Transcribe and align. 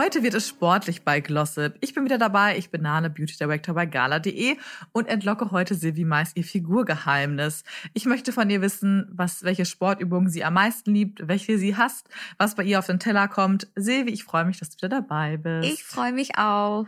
Heute 0.00 0.22
wird 0.22 0.32
es 0.32 0.48
sportlich 0.48 1.02
bei 1.02 1.20
Glossip. 1.20 1.74
Ich 1.82 1.92
bin 1.92 2.06
wieder 2.06 2.16
dabei. 2.16 2.56
Ich 2.56 2.70
bin 2.70 2.80
Nane, 2.80 3.10
Beauty 3.10 3.36
Director 3.36 3.74
bei 3.74 3.84
gala.de 3.84 4.56
und 4.92 5.06
entlocke 5.06 5.50
heute 5.50 5.74
Silvi 5.74 6.06
Mais 6.06 6.32
ihr 6.36 6.44
Figurgeheimnis. 6.44 7.64
Ich 7.92 8.06
möchte 8.06 8.32
von 8.32 8.48
ihr 8.48 8.62
wissen, 8.62 9.06
was, 9.12 9.42
welche 9.42 9.66
Sportübungen 9.66 10.30
sie 10.30 10.42
am 10.42 10.54
meisten 10.54 10.94
liebt, 10.94 11.28
welche 11.28 11.58
sie 11.58 11.76
hasst, 11.76 12.08
was 12.38 12.54
bei 12.54 12.62
ihr 12.62 12.78
auf 12.78 12.86
den 12.86 12.98
Teller 12.98 13.28
kommt. 13.28 13.68
Silvi, 13.76 14.10
ich 14.10 14.24
freue 14.24 14.46
mich, 14.46 14.58
dass 14.58 14.70
du 14.70 14.76
wieder 14.78 14.88
dabei 14.88 15.36
bist. 15.36 15.70
Ich 15.70 15.84
freue 15.84 16.12
mich 16.12 16.38
auch. 16.38 16.86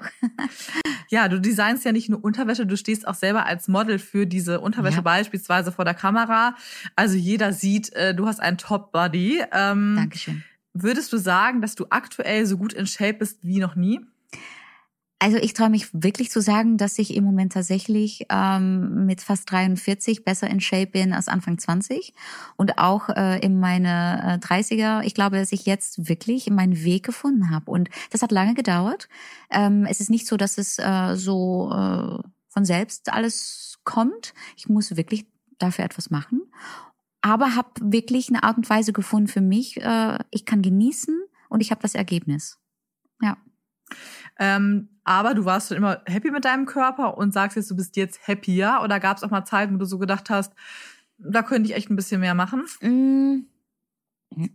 ja, 1.11 1.29
du 1.29 1.39
designst 1.39 1.85
ja 1.85 1.93
nicht 1.93 2.09
nur 2.09 2.25
Unterwäsche, 2.25 2.65
du 2.65 2.79
stehst 2.79 3.07
auch 3.07 3.15
selber 3.15 3.45
als 3.45 3.69
Model 3.69 3.99
für 3.99 4.27
diese 4.27 4.59
Unterwäsche 4.61 4.97
ja. 4.97 5.03
beispielsweise 5.03 5.71
vor 5.71 5.85
der 5.85 5.93
Kamera. 5.93 6.57
Also 6.97 7.17
jeder 7.17 7.53
sieht, 7.53 7.93
äh, 7.93 8.15
du 8.15 8.27
hast 8.27 8.41
einen 8.41 8.57
Top-Body. 8.57 9.43
Ähm, 9.53 9.97
Dankeschön. 9.99 10.43
Würdest 10.75 11.13
du 11.13 11.19
sagen, 11.19 11.61
dass 11.61 11.75
du 11.75 11.87
aktuell 11.91 12.47
so 12.47 12.57
gut 12.57 12.73
in 12.73 12.87
Shape 12.87 13.15
bist 13.15 13.39
wie 13.43 13.59
noch 13.59 13.77
nie? 13.77 14.01
Also 15.23 15.37
ich 15.37 15.53
traue 15.55 15.71
mich 15.71 15.87
wirklich 15.93 16.33
zu 16.33 16.41
sagen, 16.41 16.79
dass 16.79 16.99
ich 16.99 17.15
im 17.15 17.23
Moment 17.23 17.53
tatsächlich 17.53 18.27
ähm, 18.29 19.07
mit 19.07 19.21
fast 19.21 19.49
43 19.53 20.25
besser 20.25 20.51
in 20.51 20.61
Shape 20.61 20.89
bin 20.89 21.13
als 21.13 21.29
Anfang 21.29 21.59
20 21.59 22.13
und 22.57 22.79
auch 22.79 23.09
äh, 23.09 23.39
in 23.39 23.61
meine 23.61 24.41
äh, 24.43 24.45
30er. 24.45 25.05
Ich 25.05 25.15
glaube, 25.15 25.37
dass 25.37 25.53
ich 25.53 25.65
jetzt 25.65 26.09
wirklich 26.09 26.51
meinen 26.51 26.83
Weg 26.83 27.05
gefunden 27.05 27.51
habe 27.51 27.71
und 27.71 27.89
das 28.11 28.23
hat 28.23 28.33
lange 28.33 28.55
gedauert. 28.55 29.09
Ähm, 29.49 29.87
es 29.89 30.01
ist 30.01 30.11
nicht 30.11 30.27
so, 30.27 30.37
dass 30.37 30.59
es 30.59 30.81
äh, 30.81 31.15
so 31.15 31.71
äh, 31.71 32.19
von 32.49 32.65
selbst 32.65 33.13
alles 33.13 33.79
kommt. 33.85 34.35
Ich 34.57 34.69
muss 34.69 34.97
wirklich 34.97 35.27
dafür 35.57 35.85
etwas 35.85 36.11
machen 36.11 36.43
aber 37.23 37.55
habe 37.55 37.71
wirklich 37.81 38.29
eine 38.29 38.43
Art 38.43 38.57
und 38.57 38.69
Weise 38.69 38.93
gefunden 38.93 39.29
für 39.29 39.41
mich. 39.41 39.81
Äh, 39.81 40.19
ich 40.31 40.45
kann 40.45 40.61
genießen 40.61 41.19
und 41.49 41.61
ich 41.61 41.71
habe 41.71 41.81
das 41.81 41.95
Ergebnis. 41.95 42.59
Ja. 43.21 43.37
Ähm, 44.39 44.89
aber 45.05 45.35
du 45.35 45.45
warst 45.45 45.69
schon 45.69 45.77
immer 45.77 46.03
happy 46.07 46.31
mit 46.31 46.45
deinem 46.45 46.67
Körper 46.67 47.17
und 47.17 47.33
sagst 47.33 47.57
jetzt, 47.57 47.71
du 47.71 47.77
bist 47.77 47.97
jetzt 47.97 48.27
happier. 48.27 48.81
Oder 48.83 49.01
gab 49.01 49.17
es 49.17 49.23
auch 49.23 49.31
mal 49.31 49.45
Zeiten, 49.45 49.75
wo 49.75 49.79
du 49.79 49.85
so 49.85 49.99
gedacht 49.99 50.31
hast, 50.31 50.53
da 51.19 51.43
könnte 51.43 51.71
ich 51.71 51.77
echt 51.77 51.91
ein 51.91 51.97
bisschen 51.97 52.21
mehr 52.21 52.35
machen? 52.35 52.65
Mm, 52.81 53.47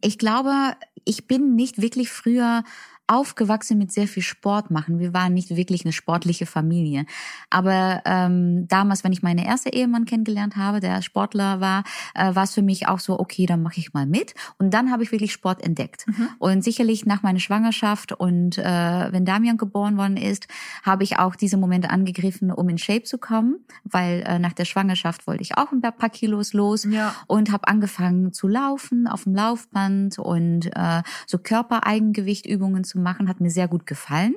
ich 0.01 0.17
glaube, 0.17 0.75
ich 1.05 1.27
bin 1.27 1.55
nicht 1.55 1.81
wirklich 1.81 2.09
früher 2.09 2.63
aufgewachsen 3.07 3.77
mit 3.77 3.91
sehr 3.91 4.07
viel 4.07 4.23
Sport 4.23 4.69
machen. 4.69 4.99
Wir 4.99 5.13
waren 5.13 5.33
nicht 5.33 5.55
wirklich 5.55 5.85
eine 5.85 5.93
sportliche 5.93 6.45
Familie. 6.45 7.05
Aber 7.49 8.01
ähm, 8.05 8.67
damals, 8.67 9.03
wenn 9.03 9.13
ich 9.13 9.23
meine 9.23 9.45
erste 9.45 9.71
Ehemann 9.71 10.05
kennengelernt 10.05 10.57
habe, 10.57 10.79
der 10.79 11.01
Sportler 11.01 11.61
war, 11.61 11.83
äh, 12.13 12.35
war 12.35 12.43
es 12.43 12.53
für 12.53 12.61
mich 12.61 12.87
auch 12.87 12.99
so, 12.99 13.19
okay, 13.19 13.45
dann 13.45 13.63
mache 13.63 13.79
ich 13.79 13.93
mal 13.93 14.05
mit. 14.05 14.33
Und 14.57 14.73
dann 14.73 14.91
habe 14.91 15.03
ich 15.03 15.11
wirklich 15.11 15.31
Sport 15.31 15.63
entdeckt. 15.63 16.05
Mhm. 16.07 16.29
Und 16.39 16.63
sicherlich 16.63 17.05
nach 17.05 17.23
meiner 17.23 17.39
Schwangerschaft 17.39 18.11
und 18.11 18.57
äh, 18.57 18.63
wenn 19.11 19.25
Damian 19.25 19.57
geboren 19.57 19.97
worden 19.97 20.17
ist, 20.17 20.47
habe 20.83 21.03
ich 21.03 21.17
auch 21.17 21.35
diese 21.35 21.57
Momente 21.57 21.89
angegriffen, 21.89 22.51
um 22.51 22.67
in 22.69 22.77
Shape 22.77 23.03
zu 23.03 23.17
kommen, 23.17 23.59
weil 23.83 24.23
äh, 24.27 24.39
nach 24.39 24.53
der 24.53 24.65
Schwangerschaft 24.65 25.27
wollte 25.27 25.43
ich 25.43 25.57
auch 25.57 25.71
ein 25.71 25.81
paar 25.81 26.09
Kilos 26.09 26.53
los 26.53 26.83
ja. 26.83 27.15
und 27.27 27.51
habe 27.51 27.67
angefangen 27.67 28.33
zu 28.33 28.47
laufen 28.47 29.07
auf 29.07 29.23
dem 29.23 29.35
Laufband 29.35 30.19
und 30.19 30.67
äh, 30.75 31.03
so 31.25 31.37
Körpereigengewichtübungen 31.37 32.83
zu 32.83 32.96
machen, 32.97 33.29
hat 33.29 33.41
mir 33.41 33.51
sehr 33.51 33.67
gut 33.67 33.85
gefallen. 33.85 34.35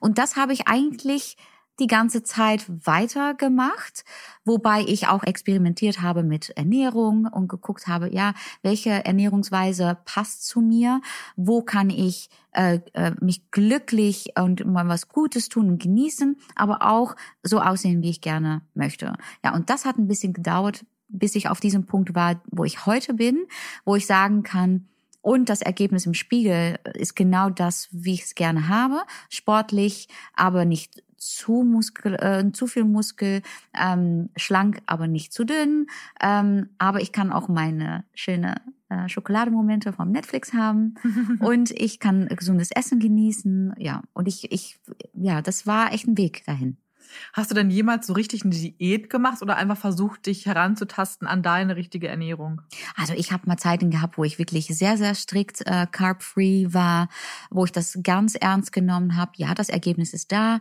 Und 0.00 0.18
das 0.18 0.36
habe 0.36 0.52
ich 0.52 0.68
eigentlich 0.68 1.36
die 1.80 1.86
ganze 1.86 2.22
Zeit 2.22 2.64
weitergemacht, 2.68 4.04
wobei 4.44 4.82
ich 4.82 5.08
auch 5.08 5.24
experimentiert 5.24 6.02
habe 6.02 6.22
mit 6.22 6.50
Ernährung 6.50 7.26
und 7.26 7.48
geguckt 7.48 7.86
habe, 7.86 8.12
ja, 8.12 8.34
welche 8.62 9.04
Ernährungsweise 9.04 9.98
passt 10.04 10.46
zu 10.46 10.60
mir, 10.60 11.00
wo 11.36 11.62
kann 11.62 11.88
ich 11.88 12.28
äh, 12.52 12.80
äh, 12.92 13.12
mich 13.20 13.50
glücklich 13.50 14.34
und 14.38 14.66
mal 14.66 14.86
was 14.88 15.08
Gutes 15.08 15.48
tun 15.48 15.70
und 15.70 15.82
genießen, 15.82 16.36
aber 16.54 16.82
auch 16.82 17.16
so 17.42 17.60
aussehen, 17.60 18.02
wie 18.02 18.10
ich 18.10 18.20
gerne 18.20 18.62
möchte. 18.74 19.14
Ja, 19.42 19.54
und 19.54 19.70
das 19.70 19.84
hat 19.86 19.96
ein 19.96 20.08
bisschen 20.08 20.34
gedauert, 20.34 20.84
bis 21.08 21.34
ich 21.34 21.48
auf 21.48 21.60
diesem 21.60 21.86
Punkt 21.86 22.14
war, 22.14 22.42
wo 22.50 22.64
ich 22.64 22.86
heute 22.86 23.14
bin, 23.14 23.46
wo 23.84 23.96
ich 23.96 24.06
sagen 24.06 24.42
kann, 24.42 24.88
und 25.22 25.48
das 25.48 25.62
Ergebnis 25.62 26.04
im 26.04 26.14
Spiegel 26.14 26.78
ist 26.94 27.16
genau 27.16 27.48
das, 27.48 27.88
wie 27.92 28.14
ich 28.14 28.22
es 28.22 28.34
gerne 28.34 28.68
habe. 28.68 29.02
Sportlich, 29.30 30.08
aber 30.34 30.64
nicht 30.64 31.02
zu 31.16 31.62
Muskel, 31.62 32.14
äh, 32.14 32.50
zu 32.52 32.66
viel 32.66 32.84
Muskel, 32.84 33.42
ähm, 33.80 34.30
schlank, 34.36 34.82
aber 34.86 35.06
nicht 35.06 35.32
zu 35.32 35.44
dünn. 35.44 35.86
Ähm, 36.20 36.70
aber 36.78 37.00
ich 37.00 37.12
kann 37.12 37.32
auch 37.32 37.48
meine 37.48 38.04
schöne 38.14 38.56
äh, 38.88 39.08
Schokolademomente 39.08 39.92
vom 39.92 40.10
Netflix 40.10 40.52
haben 40.52 40.96
und 41.40 41.70
ich 41.70 42.00
kann 42.00 42.26
gesundes 42.26 42.72
Essen 42.72 42.98
genießen. 42.98 43.74
Ja, 43.78 44.02
und 44.12 44.26
ich, 44.26 44.50
ich, 44.50 44.80
ja, 45.14 45.40
das 45.40 45.66
war 45.66 45.92
echt 45.92 46.08
ein 46.08 46.18
Weg 46.18 46.44
dahin. 46.44 46.76
Hast 47.32 47.50
du 47.50 47.54
denn 47.54 47.70
jemals 47.70 48.06
so 48.06 48.12
richtig 48.12 48.44
eine 48.44 48.54
Diät 48.54 49.10
gemacht 49.10 49.42
oder 49.42 49.56
einfach 49.56 49.76
versucht, 49.76 50.26
dich 50.26 50.46
heranzutasten 50.46 51.26
an 51.26 51.42
deine 51.42 51.76
richtige 51.76 52.08
Ernährung? 52.08 52.62
Also 52.96 53.14
ich 53.14 53.32
habe 53.32 53.46
mal 53.46 53.56
Zeiten 53.56 53.90
gehabt, 53.90 54.18
wo 54.18 54.24
ich 54.24 54.38
wirklich 54.38 54.66
sehr, 54.66 54.96
sehr 54.96 55.14
strikt 55.14 55.62
äh, 55.66 55.86
carb-free 55.90 56.68
war, 56.70 57.08
wo 57.50 57.64
ich 57.64 57.72
das 57.72 57.98
ganz 58.02 58.34
ernst 58.34 58.72
genommen 58.72 59.16
habe. 59.16 59.32
Ja, 59.36 59.54
das 59.54 59.68
Ergebnis 59.68 60.12
ist 60.12 60.32
da. 60.32 60.60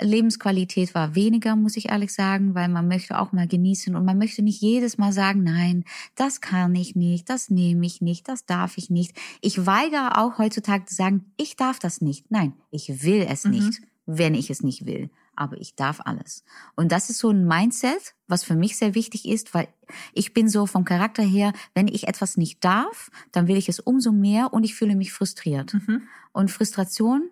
Lebensqualität 0.00 0.94
war 0.94 1.14
weniger, 1.14 1.54
muss 1.56 1.76
ich 1.76 1.90
ehrlich 1.90 2.12
sagen, 2.12 2.54
weil 2.54 2.68
man 2.68 2.88
möchte 2.88 3.18
auch 3.18 3.32
mal 3.32 3.46
genießen 3.46 3.94
und 3.94 4.04
man 4.04 4.18
möchte 4.18 4.42
nicht 4.42 4.60
jedes 4.60 4.98
Mal 4.98 5.12
sagen, 5.12 5.42
nein, 5.42 5.84
das 6.14 6.40
kann 6.40 6.74
ich 6.74 6.96
nicht, 6.96 7.28
das 7.28 7.50
nehme 7.50 7.84
ich 7.84 8.00
nicht, 8.00 8.28
das 8.28 8.46
darf 8.46 8.78
ich 8.78 8.90
nicht. 8.90 9.14
Ich 9.40 9.66
weigere 9.66 10.18
auch 10.18 10.38
heutzutage 10.38 10.86
zu 10.86 10.94
sagen, 10.94 11.32
ich 11.36 11.56
darf 11.56 11.78
das 11.78 12.00
nicht. 12.00 12.30
Nein, 12.30 12.54
ich 12.70 13.02
will 13.02 13.26
es 13.28 13.44
mhm. 13.44 13.50
nicht, 13.50 13.82
wenn 14.06 14.34
ich 14.34 14.50
es 14.50 14.62
nicht 14.62 14.86
will 14.86 15.10
aber 15.36 15.56
ich 15.58 15.74
darf 15.74 16.00
alles. 16.04 16.44
Und 16.76 16.92
das 16.92 17.10
ist 17.10 17.18
so 17.18 17.30
ein 17.30 17.46
Mindset, 17.46 18.14
was 18.26 18.44
für 18.44 18.54
mich 18.54 18.76
sehr 18.76 18.94
wichtig 18.94 19.28
ist, 19.28 19.54
weil 19.54 19.68
ich 20.12 20.34
bin 20.34 20.48
so 20.48 20.66
vom 20.66 20.84
Charakter 20.84 21.22
her, 21.22 21.52
wenn 21.74 21.88
ich 21.88 22.08
etwas 22.08 22.36
nicht 22.36 22.64
darf, 22.64 23.10
dann 23.32 23.48
will 23.48 23.56
ich 23.56 23.68
es 23.68 23.80
umso 23.80 24.12
mehr 24.12 24.52
und 24.52 24.64
ich 24.64 24.74
fühle 24.74 24.94
mich 24.94 25.12
frustriert. 25.12 25.74
Mhm. 25.74 26.02
Und 26.32 26.50
Frustration, 26.50 27.30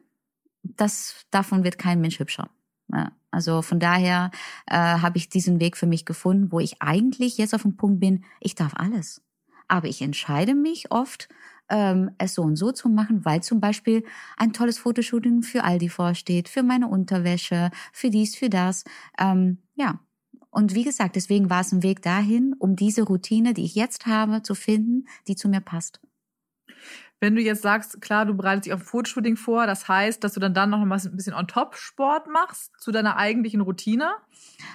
das 0.63 1.27
davon 1.31 1.65
wird 1.65 1.79
kein 1.79 2.01
Mensch 2.01 2.19
hübscher. 2.19 2.51
Ja, 2.93 3.13
also 3.31 3.63
von 3.63 3.79
daher 3.79 4.31
äh, 4.67 4.77
habe 4.77 5.19
ich 5.19 5.29
diesen 5.29 5.61
Weg 5.61 5.77
für 5.77 5.87
mich 5.87 6.05
gefunden, 6.05 6.51
wo 6.51 6.61
ich 6.61 6.83
eigentlich 6.83 7.39
jetzt 7.39 7.55
auf 7.55 7.63
dem 7.63 7.77
Punkt 7.77 8.01
bin, 8.01 8.25
ich 8.41 8.55
darf 8.55 8.75
alles. 8.75 9.23
Aber 9.69 9.87
ich 9.87 10.03
entscheide 10.03 10.55
mich 10.55 10.91
oft, 10.91 11.29
ähm, 11.71 12.11
es 12.19 12.35
so 12.35 12.43
und 12.43 12.57
so 12.57 12.73
zu 12.73 12.89
machen, 12.89 13.25
weil 13.25 13.43
zum 13.43 13.61
Beispiel 13.61 14.05
ein 14.37 14.53
tolles 14.53 14.79
Fotoshooting 14.79 15.43
für 15.43 15.65
Aldi 15.65 15.89
vorsteht, 15.89 16.49
für 16.49 16.63
meine 16.63 16.89
Unterwäsche, 16.89 17.71
für 17.93 18.11
dies, 18.11 18.37
für 18.37 18.51
das. 18.51 18.85
Ähm, 19.19 19.59
ja. 19.77 20.01
Und 20.51 20.75
wie 20.75 20.83
gesagt, 20.85 21.15
deswegen 21.17 21.49
war 21.49 21.61
es 21.61 21.73
ein 21.73 21.85
Weg 21.85 22.03
dahin, 22.03 22.55
um 22.59 22.75
diese 22.75 23.03
Routine, 23.03 23.55
die 23.55 23.65
ich 23.65 23.77
jetzt 23.77 24.07
habe, 24.07 24.43
zu 24.43 24.57
finden, 24.57 25.07
die 25.29 25.37
zu 25.37 25.49
mir 25.49 25.61
passt. 25.61 26.01
Wenn 27.21 27.37
du 27.37 27.43
jetzt 27.43 27.63
sagst, 27.63 28.01
klar, 28.01 28.25
du 28.25 28.35
bereitest 28.35 28.67
dich 28.67 28.73
auf 28.73 28.81
ein 28.81 28.87
Fotoshooting 28.87 29.37
vor, 29.37 29.67
das 29.67 29.89
heißt, 29.89 30.25
dass 30.25 30.33
du 30.33 30.41
dann 30.41 30.55
dann 30.55 30.71
noch 30.71 30.83
mal 30.85 30.99
ein 30.99 31.17
bisschen 31.17 31.35
on 31.35 31.47
top 31.47 31.77
Sport 31.77 32.27
machst 32.29 32.73
zu 32.79 32.91
deiner 32.91 33.17
eigentlichen 33.17 33.61
Routine? 33.61 34.11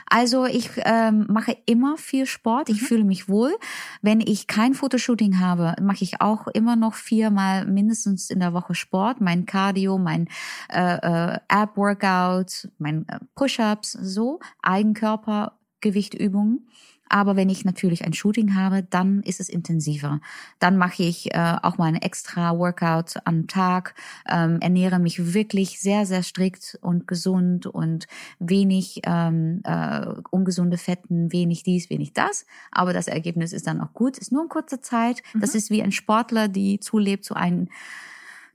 Also 0.08 0.46
ich 0.46 0.70
ähm, 0.78 1.26
mache 1.28 1.58
immer 1.66 1.98
viel 1.98 2.28
Sport. 2.28 2.70
Ich 2.70 2.84
mhm. 2.84 2.86
fühle 2.86 3.04
mich 3.04 3.28
wohl. 3.28 3.56
Wenn 4.02 4.22
ich 4.22 4.46
kein 4.46 4.76
Fotoshooting 4.76 5.40
habe, 5.40 5.74
mache 5.82 6.04
ich 6.04 6.22
auch 6.22 6.48
immer 6.48 6.76
noch 6.76 6.94
viermal 6.94 7.66
mindestens 7.66 8.30
in 8.30 8.40
der 8.40 8.54
Woche 8.54 8.76
Sport. 8.76 9.22
Mein 9.22 9.48
Cardio, 9.48 9.98
mein 9.98 10.28
äh, 10.72 10.98
äh, 10.98 11.40
Ab-Workout, 11.48 12.70
mein 12.78 13.08
äh, 13.08 13.18
Push-ups, 13.36 13.94
so 13.94 14.40
Eigenkörpergewichtübungen. 14.62 16.68
Aber 17.08 17.36
wenn 17.36 17.50
ich 17.50 17.66
natürlich 17.66 18.04
ein 18.04 18.14
Shooting 18.14 18.56
habe, 18.56 18.84
dann 18.84 19.22
ist 19.22 19.40
es 19.40 19.50
intensiver. 19.50 20.22
Dann 20.60 20.78
mache 20.78 21.04
ich 21.04 21.34
äh, 21.34 21.56
auch 21.62 21.78
mal 21.78 21.86
ein 21.86 21.96
extra 21.96 22.58
Workout 22.58 23.16
am 23.26 23.48
Tag, 23.48 23.94
ähm, 24.28 24.60
ernähre 24.60 25.00
mich 25.00 25.34
wirklich 25.34 25.80
sehr, 25.80 26.06
sehr 26.06 26.24
strikt 26.24 26.80
und 26.82 27.08
gesund 27.08 27.68
und 27.68 28.08
wenig 28.40 29.02
ähm, 29.06 29.62
äh, 29.64 30.06
ungesunde 30.32 30.78
Fetten, 30.78 31.32
wenig 31.32 31.64
dies, 31.64 31.90
wenig 31.90 32.14
das. 32.14 32.46
Aber 32.72 32.92
das 32.92 33.08
Ergebnis 33.08 33.54
ist 33.54 33.68
dann 33.68 33.82
auch 33.82 33.94
gut. 33.94 34.18
Ist 34.18 34.32
nur 34.32 34.42
eine 34.42 34.50
kurze 34.50 34.82
Zeit. 34.82 35.22
Mhm. 35.34 35.42
Das 35.42 35.54
ist 35.54 35.70
wie 35.70 35.84
ein 35.84 35.92
Sportler, 35.92 36.48
die 36.48 36.80
zulebt 36.80 37.24
zu 37.24 37.36
einem 37.36 37.70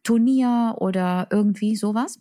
Turnier 0.02 0.76
oder 0.78 1.28
irgendwie 1.30 1.76
sowas. 1.76 2.18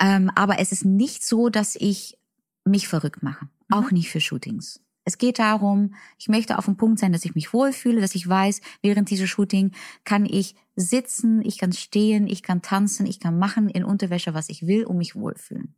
Ähm, 0.00 0.30
aber 0.34 0.58
es 0.58 0.72
ist 0.72 0.84
nicht 0.84 1.24
so, 1.24 1.50
dass 1.50 1.76
ich 1.76 2.18
mich 2.64 2.88
verrückt 2.88 3.22
mache. 3.22 3.48
Auch 3.70 3.90
mhm. 3.90 3.98
nicht 3.98 4.10
für 4.10 4.20
Shootings. 4.20 4.83
Es 5.04 5.18
geht 5.18 5.38
darum, 5.38 5.94
ich 6.18 6.28
möchte 6.28 6.58
auf 6.58 6.64
dem 6.64 6.76
Punkt 6.76 6.98
sein, 6.98 7.12
dass 7.12 7.24
ich 7.24 7.34
mich 7.34 7.52
wohlfühle, 7.52 8.00
dass 8.00 8.14
ich 8.14 8.28
weiß, 8.28 8.60
während 8.82 9.10
dieser 9.10 9.26
Shooting 9.26 9.72
kann 10.04 10.24
ich 10.24 10.54
sitzen, 10.76 11.42
ich 11.42 11.58
kann 11.58 11.72
stehen, 11.72 12.26
ich 12.26 12.42
kann 12.42 12.62
tanzen, 12.62 13.06
ich 13.06 13.20
kann 13.20 13.38
machen 13.38 13.68
in 13.68 13.84
Unterwäsche, 13.84 14.34
was 14.34 14.48
ich 14.48 14.66
will, 14.66 14.84
um 14.84 14.98
mich 14.98 15.14
wohlfühlen. 15.14 15.74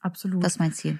Absolut. 0.00 0.42
Das 0.42 0.54
ist 0.54 0.58
mein 0.58 0.72
Ziel. 0.72 0.98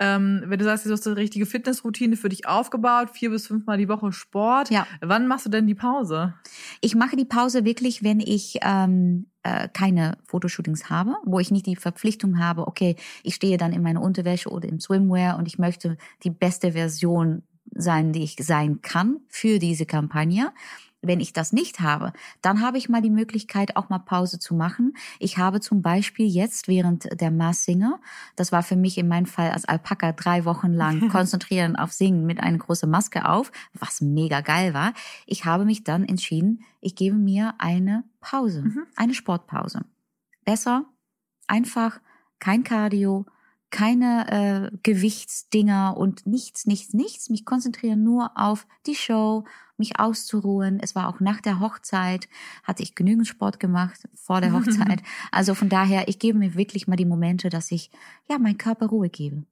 Ähm, 0.00 0.44
wenn 0.46 0.58
du 0.58 0.64
sagst, 0.64 0.86
du 0.86 0.92
hast 0.92 1.06
eine 1.06 1.16
richtige 1.16 1.44
Fitnessroutine 1.44 2.16
für 2.16 2.28
dich 2.28 2.46
aufgebaut, 2.46 3.10
vier 3.10 3.30
bis 3.30 3.48
fünfmal 3.48 3.78
die 3.78 3.88
Woche 3.88 4.12
Sport. 4.12 4.70
Ja. 4.70 4.86
Wann 5.00 5.26
machst 5.26 5.46
du 5.46 5.50
denn 5.50 5.66
die 5.66 5.74
Pause? 5.74 6.34
Ich 6.80 6.94
mache 6.94 7.16
die 7.16 7.24
Pause 7.24 7.64
wirklich, 7.64 8.04
wenn 8.04 8.20
ich 8.20 8.58
ähm, 8.62 9.26
äh, 9.48 9.68
keine 9.72 10.18
Fotoshootings 10.24 10.90
habe, 10.90 11.16
wo 11.24 11.38
ich 11.38 11.50
nicht 11.50 11.66
die 11.66 11.76
Verpflichtung 11.76 12.38
habe, 12.38 12.66
okay, 12.66 12.96
ich 13.22 13.34
stehe 13.34 13.56
dann 13.56 13.72
in 13.72 13.82
meiner 13.82 14.02
Unterwäsche 14.02 14.50
oder 14.50 14.68
im 14.68 14.80
Swimwear 14.80 15.38
und 15.38 15.48
ich 15.48 15.58
möchte 15.58 15.96
die 16.22 16.30
beste 16.30 16.72
Version 16.72 17.42
sein, 17.74 18.12
die 18.12 18.24
ich 18.24 18.36
sein 18.40 18.82
kann 18.82 19.20
für 19.28 19.58
diese 19.58 19.86
Kampagne. 19.86 20.52
Wenn 21.00 21.20
ich 21.20 21.32
das 21.32 21.52
nicht 21.52 21.78
habe, 21.78 22.12
dann 22.42 22.60
habe 22.60 22.76
ich 22.76 22.88
mal 22.88 23.00
die 23.00 23.10
Möglichkeit, 23.10 23.76
auch 23.76 23.88
mal 23.88 24.00
Pause 24.00 24.40
zu 24.40 24.54
machen. 24.54 24.96
Ich 25.20 25.38
habe 25.38 25.60
zum 25.60 25.80
Beispiel 25.80 26.26
jetzt 26.26 26.66
während 26.66 27.20
der 27.20 27.30
Mars 27.30 27.64
Singer, 27.64 28.00
das 28.34 28.50
war 28.50 28.64
für 28.64 28.74
mich 28.74 28.98
in 28.98 29.06
meinem 29.06 29.26
Fall 29.26 29.52
als 29.52 29.64
Alpaka 29.64 30.10
drei 30.12 30.44
Wochen 30.44 30.72
lang 30.72 31.08
konzentrieren 31.10 31.76
auf 31.76 31.92
Singen 31.92 32.26
mit 32.26 32.40
einer 32.40 32.58
großen 32.58 32.90
Maske 32.90 33.28
auf, 33.28 33.52
was 33.74 34.00
mega 34.00 34.40
geil 34.40 34.74
war. 34.74 34.92
Ich 35.26 35.44
habe 35.44 35.64
mich 35.64 35.84
dann 35.84 36.04
entschieden, 36.04 36.64
ich 36.80 36.96
gebe 36.96 37.16
mir 37.16 37.54
eine 37.58 38.02
Pause, 38.20 38.62
Mhm. 38.62 38.86
eine 38.96 39.14
Sportpause. 39.14 39.82
Besser, 40.44 40.84
einfach, 41.46 42.00
kein 42.40 42.64
Cardio, 42.64 43.24
keine 43.70 44.70
äh, 44.72 44.76
Gewichtsdinger 44.82 45.96
und 45.96 46.26
nichts, 46.26 46.66
nichts, 46.66 46.94
nichts. 46.94 47.28
Mich 47.30 47.44
konzentrieren 47.44 48.02
nur 48.02 48.32
auf 48.34 48.66
die 48.86 48.94
Show, 48.94 49.44
mich 49.76 49.98
auszuruhen. 49.98 50.80
Es 50.80 50.94
war 50.94 51.08
auch 51.08 51.20
nach 51.20 51.40
der 51.40 51.60
Hochzeit, 51.60 52.28
hatte 52.64 52.82
ich 52.82 52.94
genügend 52.94 53.26
Sport 53.26 53.60
gemacht 53.60 54.08
vor 54.14 54.40
der 54.40 54.52
Hochzeit. 54.54 55.02
Also 55.30 55.54
von 55.54 55.68
daher, 55.68 56.08
ich 56.08 56.18
gebe 56.18 56.38
mir 56.38 56.54
wirklich 56.54 56.88
mal 56.88 56.96
die 56.96 57.04
Momente, 57.04 57.48
dass 57.48 57.70
ich 57.70 57.90
ja 58.28 58.38
meinem 58.38 58.58
Körper 58.58 58.86
Ruhe 58.86 59.08
gebe. 59.08 59.44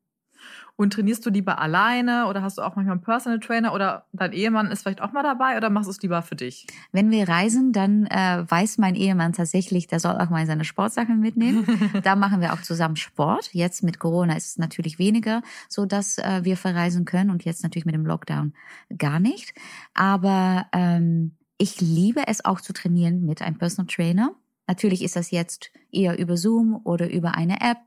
Und 0.77 0.93
trainierst 0.93 1.25
du 1.25 1.31
lieber 1.31 1.59
alleine 1.59 2.27
oder 2.27 2.43
hast 2.43 2.59
du 2.59 2.63
auch 2.63 2.77
manchmal 2.77 2.97
einen 2.97 3.01
Personal 3.01 3.41
Trainer 3.41 3.73
oder 3.73 4.05
dein 4.13 4.33
Ehemann 4.33 4.71
ist 4.71 4.83
vielleicht 4.83 5.01
auch 5.01 5.13
mal 5.13 5.23
dabei 5.23 5.57
oder 5.57 5.71
machst 5.71 5.87
du 5.87 5.91
es 5.91 6.03
lieber 6.03 6.21
für 6.21 6.37
dich? 6.37 6.67
Wenn 6.93 7.11
wir 7.11 7.27
reisen, 7.29 7.73
dann 7.73 8.05
äh, 8.07 8.45
weiß 8.47 8.77
mein 8.77 8.95
Ehemann 8.95 9.33
tatsächlich, 9.33 9.87
der 9.87 10.01
soll 10.01 10.21
auch 10.21 10.29
mal 10.29 10.45
seine 10.45 10.65
Sportsachen 10.65 11.19
mitnehmen. 11.19 11.67
da 12.03 12.15
machen 12.15 12.43
wir 12.43 12.53
auch 12.53 12.61
zusammen 12.61 12.97
Sport. 12.97 13.55
Jetzt 13.55 13.83
mit 13.83 13.99
Corona 13.99 14.37
ist 14.37 14.47
es 14.47 14.59
natürlich 14.59 14.99
weniger, 14.99 15.41
so 15.69 15.87
dass 15.87 16.19
äh, 16.19 16.41
wir 16.43 16.59
verreisen 16.59 17.07
können 17.07 17.31
und 17.31 17.45
jetzt 17.45 17.63
natürlich 17.63 17.87
mit 17.87 17.95
dem 17.95 18.05
Lockdown 18.05 18.53
gar 18.99 19.19
nicht. 19.19 19.55
Aber 19.95 20.67
ähm, 20.73 21.33
ich 21.57 21.81
liebe 21.81 22.27
es 22.27 22.45
auch 22.45 22.61
zu 22.61 22.75
trainieren 22.75 23.25
mit 23.25 23.41
einem 23.41 23.57
Personal 23.57 23.87
Trainer. 23.87 24.35
Natürlich 24.67 25.03
ist 25.03 25.17
das 25.17 25.31
jetzt 25.31 25.71
eher 25.93 26.19
über 26.19 26.37
Zoom 26.37 26.81
oder 26.85 27.11
über 27.11 27.35
eine 27.35 27.61
App. 27.61 27.79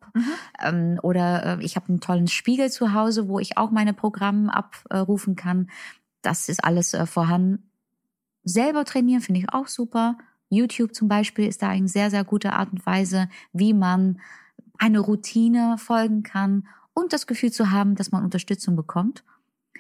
Ähm, 0.62 1.00
oder 1.04 1.60
äh, 1.60 1.64
ich 1.64 1.78
habe 1.78 1.88
einen 1.88 2.02
tollen 2.02 2.28
Spiegel 2.28 2.70
zu 2.70 2.94
Hause, 2.94 3.30
wo 3.30 3.40
ich 3.40 3.58
auch 3.58 3.72
meine 3.72 3.94
Programme 3.94 4.54
abrufen 4.54 5.38
kann. 5.38 5.70
Das 6.22 6.50
ist 6.50 6.64
alles 6.64 6.94
äh, 6.94 7.06
vorhanden. 7.06 7.72
Selber 8.44 8.84
trainieren 8.84 9.22
finde 9.22 9.42
ich 9.42 9.54
auch 9.54 9.68
super. 9.68 10.18
YouTube 10.50 10.94
zum 10.94 11.08
Beispiel 11.08 11.48
ist 11.48 11.62
da 11.62 11.70
eine 11.70 11.88
sehr, 11.88 12.10
sehr 12.10 12.24
gute 12.24 12.54
Art 12.54 12.72
und 12.72 12.86
Weise, 12.86 13.30
wie 13.54 13.74
man 13.74 14.20
eine 14.78 15.00
Routine 15.00 15.78
folgen 15.78 16.24
kann 16.24 16.68
und 16.94 17.14
das 17.14 17.28
Gefühl 17.28 17.52
zu 17.52 17.72
haben, 17.72 17.96
dass 17.96 18.12
man 18.12 18.24
Unterstützung 18.24 18.76
bekommt. 18.76 19.24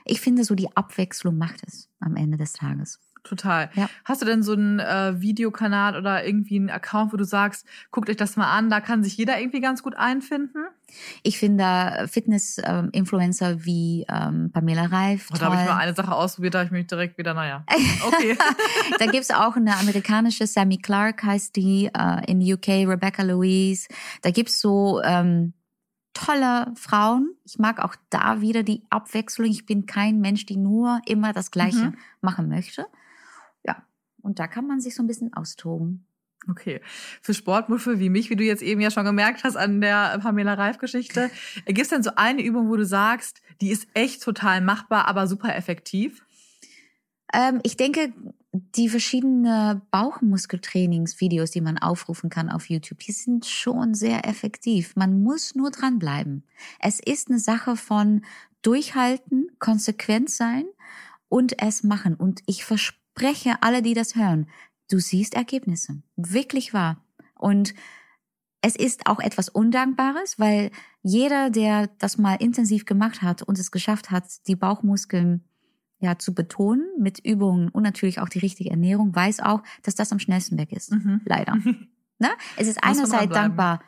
Ich 0.06 0.22
finde, 0.22 0.44
so 0.44 0.56
die 0.56 0.75
Abwechslung 0.75 1.38
macht 1.38 1.62
es 1.66 1.90
am 2.00 2.16
Ende 2.16 2.38
des 2.38 2.54
Tages. 2.54 3.00
Total. 3.30 3.70
Ja. 3.76 3.88
Hast 4.06 4.24
du 4.24 4.26
denn 4.26 4.42
so 4.42 4.54
einen 4.54 4.80
äh, 4.80 5.22
Videokanal 5.22 5.96
oder 5.96 6.26
irgendwie 6.26 6.56
einen 6.56 6.72
Account, 6.72 7.14
wo 7.14 7.18
du 7.18 7.24
sagst, 7.26 7.64
guckt 7.92 8.10
euch 8.10 8.18
das 8.18 8.38
mal 8.38 8.52
an, 8.52 8.72
da 8.72 8.81
kann 8.81 9.04
sich 9.04 9.16
jeder 9.18 9.40
irgendwie 9.40 9.62
ganz 9.62 9.84
gut 9.84 9.96
einfinden? 9.96 10.66
Ich 11.22 11.38
finde 11.38 12.08
Fitness-Influencer 12.12 13.64
wie 13.66 14.06
ähm, 14.10 14.50
Pamela 14.52 14.86
Reif 14.86 15.28
Oh, 15.31 15.38
da 15.38 15.46
habe 15.46 15.56
ich 15.62 15.68
mal 15.68 15.78
eine 15.78 15.94
Sache 15.94 16.12
ausprobiert, 16.16 16.56
da 16.56 16.60
habe 16.60 16.66
ich 16.68 16.72
mich 16.72 16.88
direkt 16.88 17.20
wieder, 17.20 17.36
naja. 17.36 17.64
Okay. 18.08 18.36
da 19.00 19.06
gibt's 19.06 19.30
auch 19.30 19.56
eine 19.56 19.76
amerikanische 19.78 20.48
Sammy 20.48 20.78
Clark 20.78 21.24
heißt 21.24 21.56
die, 21.56 21.92
äh, 21.94 22.26
in 22.31 22.42
UK 22.42 22.88
Rebecca 22.90 23.22
Louise. 23.22 23.88
Da 24.24 24.31
gibt's 24.31 24.60
so 24.60 25.02
ähm, 25.04 25.54
tolle 26.16 26.72
Frauen. 26.76 27.36
Ich 27.46 27.60
mag 27.60 27.80
auch 27.80 27.96
da 28.10 28.42
wieder 28.42 28.64
die 28.64 28.84
Abwechslung. 28.90 29.48
Ich 29.48 29.66
bin 29.66 29.86
kein 29.86 30.20
Mensch, 30.20 30.46
die 30.46 30.58
nur 30.58 31.02
immer 31.06 31.34
das 31.34 31.52
Gleiche 31.52 31.88
Mhm. 31.88 31.98
machen 32.22 32.50
möchte. 32.50 32.88
Und 34.21 34.39
da 34.39 34.48
kann 34.48 34.68
man 34.68 34.81
sich 34.81 34.95
so 34.95 35.04
ein 35.04 35.07
bisschen 35.07 35.33
austoben. 35.33 36.06
Okay. 36.48 36.81
Für 37.21 37.33
Sportmuffel 37.33 38.00
wie 38.00 38.10
mich, 38.10 38.30
wie 38.30 38.36
du 38.36 38.44
jetzt 38.44 38.62
eben 38.62 38.80
ja 38.80 38.92
schon 38.92 39.06
gemerkt 39.06 39.44
hast 39.44 39.57
an 39.57 39.81
der 39.81 40.18
Pamela 40.21 40.54
Reif-Geschichte, 40.54 41.30
gibt 41.66 41.81
es 41.81 41.89
denn 41.89 42.04
so 42.04 42.12
eine 42.16 42.42
Übung, 42.42 42.69
wo 42.69 42.77
du 42.77 42.86
sagst, 42.86 43.42
die 43.62 43.71
ist 43.71 43.88
echt 43.94 44.24
total 44.24 44.62
machbar, 44.62 45.07
aber 45.07 45.27
super 45.27 45.56
effektiv? 45.56 46.25
Ähm, 47.33 47.60
ich 47.63 47.75
denke, 47.77 48.13
die 48.51 48.89
verschiedenen 48.89 49.81
Bauchmuskeltrainingsvideos, 49.92 51.51
die 51.51 51.62
man 51.62 51.77
aufrufen 51.77 52.30
kann 52.30 52.50
auf 52.50 52.69
YouTube, 52.69 53.00
die 53.00 53.12
sind 53.12 53.45
schon 53.45 53.94
sehr 53.94 54.27
effektiv. 54.27 54.95
Man 54.95 55.21
muss 55.21 55.56
nur 55.56 55.69
dranbleiben. 55.69 56.44
Es 56.80 57.00
ist 57.00 57.30
eine 57.30 57.39
Sache 57.39 57.75
von 57.75 58.24
durchhalten, 58.62 59.51
konsequent 59.60 60.31
sein 60.31 60.66
und 61.27 61.62
es 61.62 61.83
machen. 61.83 62.16
Und 62.16 62.42
ich 62.48 62.66
verspreche 62.66 63.00
alle, 63.62 63.81
die 63.81 63.94
das 63.94 64.16
hören, 64.16 64.48
du 64.89 65.00
siehst 65.00 65.36
Ergebnisse. 65.36 66.01
Wirklich 66.16 66.74
wahr. 66.74 67.04
Und 67.36 67.74
es 68.62 68.75
ist 68.75 69.07
auch 69.07 69.19
etwas 69.19 69.50
Undankbares, 69.50 70.39
weil 70.39 70.71
jeder, 71.01 71.50
der 71.50 71.88
das 72.00 72.18
mal 72.18 72.36
intensiv 72.36 72.86
gemacht 72.86 73.21
hat 73.21 73.42
und 73.42 73.57
es 73.57 73.71
geschafft 73.71 74.12
hat, 74.12 74.25
die 74.48 74.56
Bauchmuskeln 74.56 75.44
ja 76.00 76.18
zu 76.18 76.33
betonen 76.33 76.86
mit 76.98 77.19
Übungen 77.19 77.69
und 77.69 77.83
natürlich 77.83 78.19
auch 78.19 78.30
die 78.30 78.39
richtige 78.39 78.69
Ernährung, 78.69 79.16
weiß 79.16 79.42
auch, 79.42 79.62
dass 79.83 79.95
das 79.95 80.12
am 80.12 80.19
schnellsten 80.19 80.57
weg 80.57 80.71
ist. 80.71 80.92
Mhm. 80.92 81.21
Leider. 81.25 81.57
Ne? 82.21 82.27
Es 82.57 82.68
ist 82.68 82.83
Muss 82.83 82.98
einerseits 82.98 83.33
dankbar, 83.33 83.81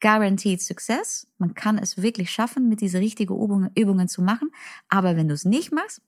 guaranteed 0.00 0.60
Success. 0.60 1.26
Man 1.38 1.54
kann 1.54 1.78
es 1.78 2.02
wirklich 2.02 2.30
schaffen, 2.30 2.68
mit 2.68 2.82
diese 2.82 2.98
richtigen 2.98 3.32
Übungen, 3.32 3.70
Übungen 3.74 4.06
zu 4.06 4.20
machen. 4.20 4.50
Aber 4.90 5.16
wenn 5.16 5.28
du 5.28 5.34
es 5.34 5.46
nicht 5.46 5.72
machst, 5.72 6.02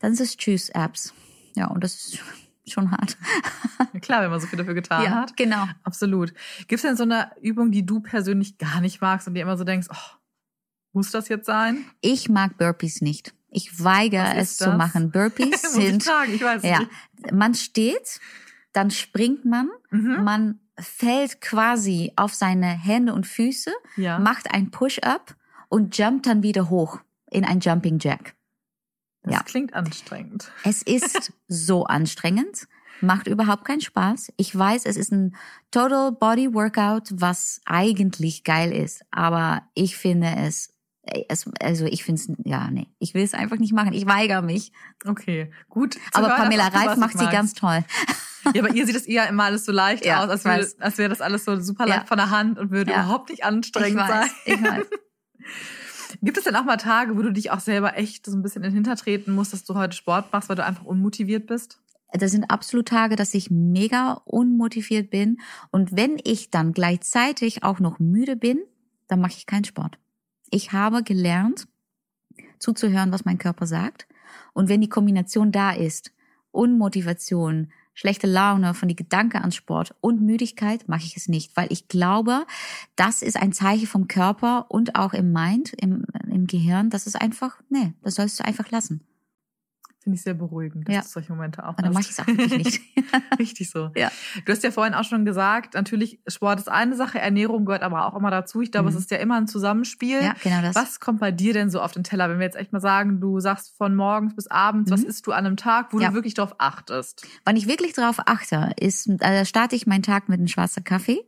dann 0.00 0.12
ist 0.12 0.20
es 0.20 0.36
Tschüss 0.36 0.68
Apps. 0.68 1.14
Ja, 1.56 1.66
und 1.68 1.82
das 1.84 1.94
ist 1.94 2.18
schon 2.72 2.90
hart. 2.90 3.16
Klar, 4.02 4.22
wenn 4.22 4.30
man 4.30 4.40
so 4.40 4.46
viel 4.46 4.58
dafür 4.58 4.74
getan 4.74 5.12
hat. 5.14 5.36
genau. 5.36 5.64
Absolut. 5.82 6.32
Gibt 6.68 6.72
es 6.74 6.82
denn 6.82 6.96
so 6.96 7.02
eine 7.04 7.30
Übung, 7.40 7.70
die 7.72 7.84
du 7.84 8.00
persönlich 8.00 8.58
gar 8.58 8.80
nicht 8.80 9.00
magst 9.00 9.26
und 9.26 9.34
dir 9.34 9.42
immer 9.42 9.56
so 9.56 9.64
denkst, 9.64 9.88
oh, 9.90 10.16
muss 10.92 11.10
das 11.10 11.28
jetzt 11.28 11.46
sein? 11.46 11.84
Ich 12.00 12.28
mag 12.28 12.58
Burpees 12.58 13.00
nicht. 13.00 13.34
Ich 13.48 13.82
weigere 13.82 14.36
es 14.36 14.52
ist 14.52 14.58
zu 14.58 14.66
das? 14.66 14.76
machen. 14.78 15.10
Burpees 15.10 15.48
ich 15.64 15.68
sind, 15.70 16.02
fragen, 16.04 16.32
ich 16.34 16.42
weiß 16.42 16.62
ja, 16.62 16.80
nicht. 16.80 17.32
man 17.32 17.54
steht, 17.54 18.20
dann 18.72 18.90
springt 18.90 19.44
man, 19.44 19.68
Mhm. 19.90 20.22
man 20.22 20.60
fällt 20.78 21.40
quasi 21.40 22.12
auf 22.16 22.32
seine 22.34 22.66
Hände 22.66 23.12
und 23.12 23.26
Füße, 23.26 23.72
Ja. 23.96 24.18
macht 24.20 24.52
ein 24.54 24.70
Push-up 24.70 25.34
und 25.68 25.98
jumpt 25.98 26.26
dann 26.26 26.42
wieder 26.44 26.70
hoch 26.70 27.00
in 27.30 27.44
ein 27.44 27.58
Jumping 27.60 27.98
Jack. 27.98 28.34
Das 29.22 29.34
ja. 29.34 29.42
klingt 29.42 29.74
anstrengend. 29.74 30.50
Es 30.64 30.82
ist 30.82 31.32
so 31.48 31.84
anstrengend, 31.84 32.66
macht 33.02 33.26
überhaupt 33.26 33.64
keinen 33.64 33.80
Spaß. 33.82 34.32
Ich 34.36 34.56
weiß, 34.56 34.86
es 34.86 34.96
ist 34.96 35.12
ein 35.12 35.36
Total 35.70 36.12
Body 36.12 36.52
Workout, 36.54 37.08
was 37.12 37.60
eigentlich 37.66 38.44
geil 38.44 38.72
ist, 38.72 39.02
aber 39.10 39.62
ich 39.74 39.96
finde 39.96 40.34
es, 40.38 40.72
es 41.02 41.46
also 41.62 41.84
ich 41.86 42.04
finde 42.04 42.20
es, 42.22 42.32
ja, 42.44 42.70
nee, 42.70 42.86
ich 42.98 43.14
will 43.14 43.22
es 43.24 43.34
einfach 43.34 43.58
nicht 43.58 43.72
machen. 43.72 43.92
Ich 43.92 44.06
weigere 44.06 44.42
mich. 44.42 44.72
Okay, 45.06 45.50
gut. 45.68 45.96
aber 46.12 46.28
hören, 46.28 46.36
Pamela 46.42 46.68
Reif 46.68 46.96
macht 46.96 47.18
sie 47.18 47.26
ganz 47.26 47.54
toll. 47.54 47.84
Ja, 48.54 48.62
bei 48.62 48.68
ihr 48.70 48.86
sieht 48.86 48.96
es 48.96 49.04
eher 49.06 49.28
immer 49.28 49.44
alles 49.44 49.66
so 49.66 49.72
leicht 49.72 50.04
Ja, 50.06 50.24
aus, 50.24 50.30
als 50.30 50.40
ich 50.40 50.46
wäre 50.46 50.66
als 50.80 50.96
wäre 50.98 51.08
das 51.10 51.20
alles 51.20 51.44
so 51.44 51.60
super 51.60 51.86
Ja. 51.86 51.96
leicht 51.96 52.08
von 52.08 52.16
der 52.16 52.30
Hand 52.30 52.58
und 52.58 52.70
würde 52.70 52.90
Ja. 52.90 53.00
überhaupt 53.02 53.28
nicht 53.28 53.40
Ich 53.40 53.44
anstrengend 53.44 53.98
weiß, 54.00 54.08
sein. 54.08 54.30
ich 54.46 54.62
weiß. 54.62 54.86
Gibt 56.22 56.38
es 56.38 56.44
denn 56.44 56.56
auch 56.56 56.64
mal 56.64 56.76
Tage, 56.76 57.16
wo 57.16 57.22
du 57.22 57.32
dich 57.32 57.50
auch 57.50 57.60
selber 57.60 57.96
echt 57.96 58.26
so 58.26 58.36
ein 58.36 58.42
bisschen 58.42 58.62
in 58.62 58.70
den 58.70 58.74
Hintertreten 58.74 59.34
musst, 59.34 59.52
dass 59.52 59.64
du 59.64 59.74
heute 59.74 59.96
Sport 59.96 60.32
machst, 60.32 60.48
weil 60.48 60.56
du 60.56 60.64
einfach 60.64 60.84
unmotiviert 60.84 61.46
bist? 61.46 61.80
Das 62.12 62.32
sind 62.32 62.50
absolut 62.50 62.88
Tage, 62.88 63.16
dass 63.16 63.34
ich 63.34 63.50
mega 63.50 64.20
unmotiviert 64.24 65.10
bin. 65.10 65.40
Und 65.70 65.96
wenn 65.96 66.18
ich 66.24 66.50
dann 66.50 66.72
gleichzeitig 66.72 67.62
auch 67.62 67.78
noch 67.78 67.98
müde 67.98 68.36
bin, 68.36 68.58
dann 69.06 69.20
mache 69.20 69.34
ich 69.36 69.46
keinen 69.46 69.64
Sport. 69.64 69.98
Ich 70.50 70.72
habe 70.72 71.02
gelernt, 71.02 71.68
zuzuhören, 72.58 73.12
was 73.12 73.24
mein 73.24 73.38
Körper 73.38 73.66
sagt. 73.66 74.08
Und 74.52 74.68
wenn 74.68 74.80
die 74.80 74.88
Kombination 74.88 75.52
da 75.52 75.70
ist, 75.70 76.12
Unmotivation, 76.52 77.70
schlechte 78.00 78.26
Laune, 78.26 78.72
von 78.72 78.88
die 78.88 78.96
Gedanke 78.96 79.42
an 79.42 79.52
Sport 79.52 79.94
und 80.00 80.22
Müdigkeit, 80.22 80.88
mache 80.88 81.04
ich 81.04 81.18
es 81.18 81.28
nicht, 81.28 81.54
weil 81.54 81.70
ich 81.70 81.86
glaube, 81.86 82.46
das 82.96 83.20
ist 83.20 83.36
ein 83.36 83.52
Zeichen 83.52 83.86
vom 83.86 84.08
Körper 84.08 84.64
und 84.70 84.96
auch 84.96 85.12
im 85.12 85.32
Mind, 85.32 85.74
im, 85.74 86.06
im 86.30 86.46
Gehirn, 86.46 86.88
das 86.88 87.06
ist 87.06 87.20
einfach, 87.20 87.60
nee, 87.68 87.92
das 88.02 88.14
sollst 88.14 88.40
du 88.40 88.44
einfach 88.46 88.70
lassen. 88.70 89.02
Finde 90.10 90.16
ich 90.16 90.22
sehr 90.22 90.34
beruhigend, 90.34 90.88
dass 90.88 90.94
Ja. 90.94 91.00
du 91.02 91.06
solche 91.06 91.32
Momente 91.32 91.64
auch 91.64 91.76
Und 91.76 91.82
dann 91.86 91.92
mache 91.92 92.02
ich 92.02 92.10
es 92.10 92.18
auch 92.18 92.26
wirklich 92.26 92.50
nicht. 92.64 92.80
Richtig 93.38 93.70
so. 93.70 93.92
Ja. 93.94 94.10
Du 94.44 94.52
hast 94.52 94.64
ja 94.64 94.72
vorhin 94.72 94.92
auch 94.94 95.04
schon 95.04 95.24
gesagt, 95.24 95.74
natürlich, 95.74 96.18
Sport 96.26 96.58
ist 96.58 96.68
eine 96.68 96.96
Sache, 96.96 97.20
Ernährung 97.20 97.64
gehört 97.64 97.82
aber 97.84 98.06
auch 98.06 98.16
immer 98.16 98.32
dazu. 98.32 98.60
Ich 98.60 98.72
glaube, 98.72 98.90
Mhm. 98.90 98.96
es 98.96 99.02
ist 99.02 99.10
ja 99.12 99.18
immer 99.18 99.36
ein 99.36 99.46
Zusammenspiel. 99.46 100.20
ja, 100.20 100.34
genau 100.42 100.62
das. 100.62 100.74
Was 100.74 100.98
kommt 100.98 101.20
bei 101.20 101.30
dir 101.30 101.52
denn 101.52 101.70
so 101.70 101.80
auf 101.80 101.92
den 101.92 102.02
Teller, 102.02 102.28
wenn 102.28 102.38
wir 102.40 102.44
jetzt 102.46 102.56
echt 102.56 102.72
mal 102.72 102.80
sagen, 102.80 103.20
du 103.20 103.38
sagst 103.38 103.76
von 103.76 103.94
morgens 103.94 104.34
bis 104.34 104.48
abends, 104.48 104.90
was 104.90 105.02
Mhm. 105.02 105.06
isst 105.06 105.26
du 105.28 105.32
an 105.32 105.46
einem 105.46 105.56
Tag, 105.56 105.92
wo 105.92 106.00
Ja. 106.00 106.08
du 106.08 106.14
wirklich 106.14 106.34
drauf 106.34 106.56
achtest? 106.58 107.24
Wann 107.44 107.56
ich 107.56 107.68
wirklich 107.68 107.92
darauf 107.92 108.18
achte, 108.26 108.72
ist, 108.80 109.08
äh, 109.20 109.44
starte 109.44 109.76
ich 109.76 109.86
meinen 109.86 110.02
Tag 110.02 110.28
mit 110.28 110.38
einem 110.40 110.48
schwarzen 110.48 110.82
Kaffee. 110.82 111.20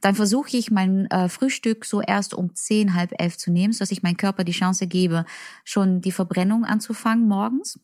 Dann 0.00 0.16
versuche 0.16 0.56
ich 0.56 0.72
mein 0.72 1.06
äh, 1.10 1.28
Frühstück 1.28 1.84
so 1.84 2.00
erst 2.00 2.34
um 2.34 2.52
zehn, 2.56 2.94
halb 2.94 3.12
elf 3.20 3.36
zu 3.36 3.52
nehmen, 3.52 3.72
sodass 3.72 3.92
ich 3.92 4.02
meinem 4.02 4.16
Körper 4.16 4.42
die 4.42 4.52
Chance 4.52 4.86
gebe, 4.86 5.24
schon 5.64 6.00
die 6.00 6.10
Verbrennung 6.12 6.64
anzufangen 6.64 7.28
morgens. 7.28 7.78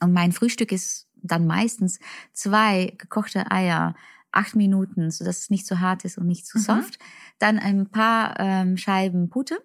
Und 0.00 0.12
mein 0.12 0.32
Frühstück 0.32 0.72
ist 0.72 1.06
dann 1.22 1.46
meistens 1.46 1.98
zwei 2.32 2.94
gekochte 2.98 3.50
Eier, 3.50 3.94
acht 4.32 4.54
Minuten, 4.56 5.10
sodass 5.10 5.38
es 5.40 5.50
nicht 5.50 5.66
zu 5.66 5.80
hart 5.80 6.04
ist 6.04 6.18
und 6.18 6.26
nicht 6.26 6.46
zu 6.46 6.58
Mhm. 6.58 6.62
soft. 6.62 6.98
Dann 7.38 7.58
ein 7.58 7.86
paar 7.90 8.38
ähm, 8.38 8.76
Scheiben 8.76 9.28
Pute 9.28 9.58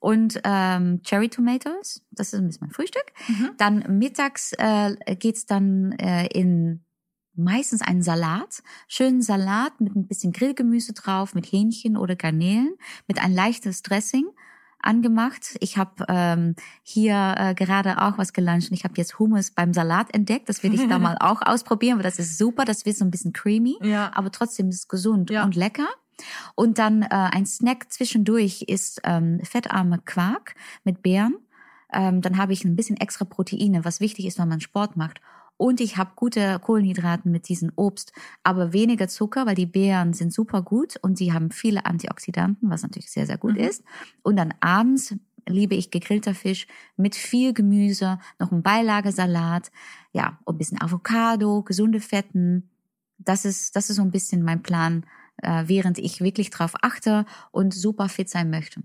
und 0.00 0.40
ähm, 0.44 1.02
Cherry 1.02 1.28
Tomatoes. 1.28 2.02
Das 2.10 2.32
ist 2.32 2.38
ein 2.40 2.46
bisschen 2.46 2.66
mein 2.68 2.70
Frühstück. 2.74 3.04
Mhm. 3.28 3.50
Dann 3.58 3.98
mittags 3.98 4.52
äh, 4.58 4.96
geht's 5.16 5.46
dann 5.46 5.92
äh, 5.92 6.26
in 6.28 6.84
meistens 7.34 7.82
einen 7.82 8.02
Salat, 8.02 8.62
schönen 8.88 9.22
Salat 9.22 9.80
mit 9.80 9.94
ein 9.94 10.08
bisschen 10.08 10.32
Grillgemüse 10.32 10.92
drauf, 10.92 11.34
mit 11.34 11.46
Hähnchen 11.46 11.96
oder 11.96 12.16
Garnelen, 12.16 12.74
mit 13.06 13.22
ein 13.22 13.32
leichtes 13.32 13.82
Dressing 13.82 14.26
angemacht. 14.80 15.56
Ich 15.60 15.76
habe 15.76 16.04
ähm, 16.08 16.54
hier 16.82 17.34
äh, 17.36 17.54
gerade 17.54 18.00
auch 18.02 18.18
was 18.18 18.32
gelauncht 18.32 18.70
und 18.70 18.76
ich 18.76 18.84
habe 18.84 18.94
jetzt 18.96 19.18
Hummus 19.18 19.50
beim 19.50 19.72
Salat 19.74 20.14
entdeckt. 20.14 20.48
Das 20.48 20.62
will 20.62 20.74
ich 20.74 20.86
da 20.88 20.98
mal 20.98 21.16
auch 21.20 21.42
ausprobieren, 21.42 21.96
weil 21.98 22.04
das 22.04 22.18
ist 22.18 22.38
super. 22.38 22.64
Das 22.64 22.86
wird 22.86 22.96
so 22.96 23.04
ein 23.04 23.10
bisschen 23.10 23.32
creamy, 23.32 23.76
Ja. 23.82 24.10
aber 24.14 24.30
trotzdem 24.30 24.68
ist 24.68 24.76
es 24.76 24.88
gesund 24.88 25.30
Ja. 25.30 25.44
und 25.44 25.56
lecker. 25.56 25.88
Und 26.54 26.78
dann 26.78 27.02
äh, 27.02 27.06
ein 27.10 27.46
Snack 27.46 27.92
zwischendurch 27.92 28.62
ist 28.62 29.00
ähm, 29.04 29.40
fettarme 29.44 29.98
Quark 30.04 30.54
mit 30.84 31.02
Beeren. 31.02 31.36
Ähm, 31.92 32.20
dann 32.20 32.36
habe 32.36 32.52
ich 32.52 32.64
ein 32.64 32.76
bisschen 32.76 32.96
extra 32.96 33.24
Proteine, 33.24 33.84
was 33.84 34.00
wichtig 34.00 34.26
ist, 34.26 34.38
wenn 34.38 34.48
man 34.48 34.60
Sport 34.60 34.96
macht. 34.96 35.20
Und 35.58 35.80
ich 35.80 35.98
habe 35.98 36.12
gute 36.16 36.58
Kohlenhydraten 36.60 37.30
mit 37.30 37.48
diesem 37.48 37.72
Obst, 37.76 38.12
aber 38.44 38.72
weniger 38.72 39.08
Zucker, 39.08 39.44
weil 39.44 39.56
die 39.56 39.66
Beeren 39.66 40.14
sind 40.14 40.32
super 40.32 40.62
gut 40.62 40.96
und 41.02 41.18
sie 41.18 41.32
haben 41.32 41.50
viele 41.50 41.84
Antioxidanten, 41.84 42.70
was 42.70 42.82
natürlich 42.82 43.10
sehr, 43.10 43.26
sehr 43.26 43.38
gut 43.38 43.56
Mhm. 43.56 43.64
ist. 43.64 43.84
Und 44.22 44.36
dann 44.36 44.54
abends 44.60 45.14
liebe 45.46 45.74
ich 45.74 45.90
gegrillter 45.90 46.34
Fisch 46.34 46.66
mit 46.96 47.14
viel 47.16 47.52
Gemüse, 47.54 48.18
noch 48.38 48.52
ein 48.52 48.62
Beilagesalat, 48.62 49.70
ja, 50.12 50.38
und 50.44 50.54
ein 50.54 50.58
bisschen 50.58 50.80
Avocado, 50.80 51.62
gesunde 51.62 52.00
Fetten. 52.00 52.70
Das 53.18 53.44
ist, 53.44 53.74
das 53.74 53.90
ist 53.90 53.96
so 53.96 54.02
ein 54.02 54.10
bisschen 54.12 54.42
mein 54.42 54.62
Plan, 54.62 55.06
äh, 55.38 55.64
während 55.66 55.98
ich 55.98 56.20
wirklich 56.20 56.50
drauf 56.50 56.74
achte 56.82 57.26
und 57.50 57.74
super 57.74 58.08
fit 58.08 58.28
sein 58.30 58.50
möchte. 58.50 58.82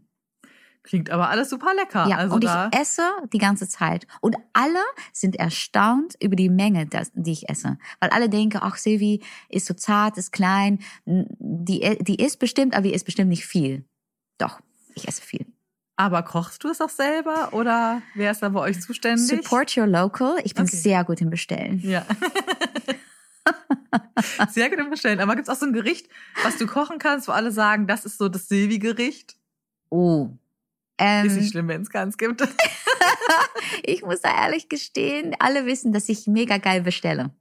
Klingt 0.83 1.09
aber 1.09 1.29
alles 1.29 1.49
super 1.49 1.73
lecker. 1.75 2.07
Ja, 2.09 2.17
also 2.17 2.35
und 2.35 2.43
ich 2.43 2.49
esse 2.77 3.03
die 3.31 3.37
ganze 3.37 3.69
Zeit. 3.69 4.05
Und 4.19 4.35
alle 4.51 4.81
sind 5.13 5.37
erstaunt 5.37 6.15
über 6.21 6.35
die 6.35 6.49
Menge, 6.49 6.85
das, 6.87 7.09
die 7.13 7.31
ich 7.31 7.49
esse. 7.49 7.77
Weil 8.01 8.09
alle 8.09 8.27
denken, 8.27 8.59
ach, 8.61 8.75
Silvi 8.75 9.23
ist 9.47 9.65
so 9.65 9.73
zart, 9.73 10.17
ist 10.17 10.33
klein. 10.33 10.79
Die, 11.05 11.97
die 12.01 12.21
isst 12.21 12.39
bestimmt, 12.39 12.73
aber 12.73 12.83
die 12.83 12.93
isst 12.93 13.05
bestimmt 13.05 13.29
nicht 13.29 13.45
viel. 13.45 13.85
Doch, 14.37 14.59
ich 14.93 15.07
esse 15.07 15.21
viel. 15.21 15.45
aber 15.95 16.21
kochst 16.23 16.63
du 16.65 16.69
es 16.69 16.81
auch 16.81 16.89
selber 16.89 17.53
oder 17.53 18.01
wer 18.15 18.31
ist 18.31 18.41
da 18.43 18.49
bei 18.49 18.59
euch 18.59 18.81
zuständig? 18.81 19.27
Support 19.43 19.77
your 19.77 19.87
local. 19.87 20.35
Ich 20.43 20.53
bin 20.53 20.65
Okay. 20.65 20.75
sehr 20.75 21.03
gut 21.05 21.21
im 21.21 21.29
Bestellen. 21.29 21.79
Ja. 21.79 22.05
Sehr 24.49 24.69
gut 24.69 24.79
im 24.79 24.89
Bestellen. 24.89 25.19
Aber 25.19 25.35
gibt 25.35 25.47
es 25.47 25.53
auch 25.53 25.59
so 25.59 25.65
ein 25.65 25.73
Gericht, 25.73 26.07
was 26.43 26.57
du 26.57 26.65
kochen 26.65 26.97
kannst, 26.99 27.27
wo 27.27 27.31
alle 27.33 27.51
sagen, 27.51 27.87
das 27.87 28.05
ist 28.05 28.17
so 28.17 28.29
das 28.29 28.47
Silvi-Gericht? 28.47 29.35
Oh. 29.89 30.29
Ähm, 31.05 31.25
Ist 31.27 31.35
nicht 31.35 31.51
schlimm, 31.51 31.67
wenn 31.67 31.81
es 31.81 31.89
keins 31.89 32.17
gibt. 32.17 32.41
ich 33.83 34.03
muss 34.03 34.21
da 34.21 34.43
ehrlich 34.43 34.69
gestehen, 34.69 35.35
alle 35.39 35.65
wissen, 35.65 35.91
dass 35.93 36.07
ich 36.09 36.27
mega 36.27 36.57
geil 36.57 36.81
bestelle. 36.81 37.31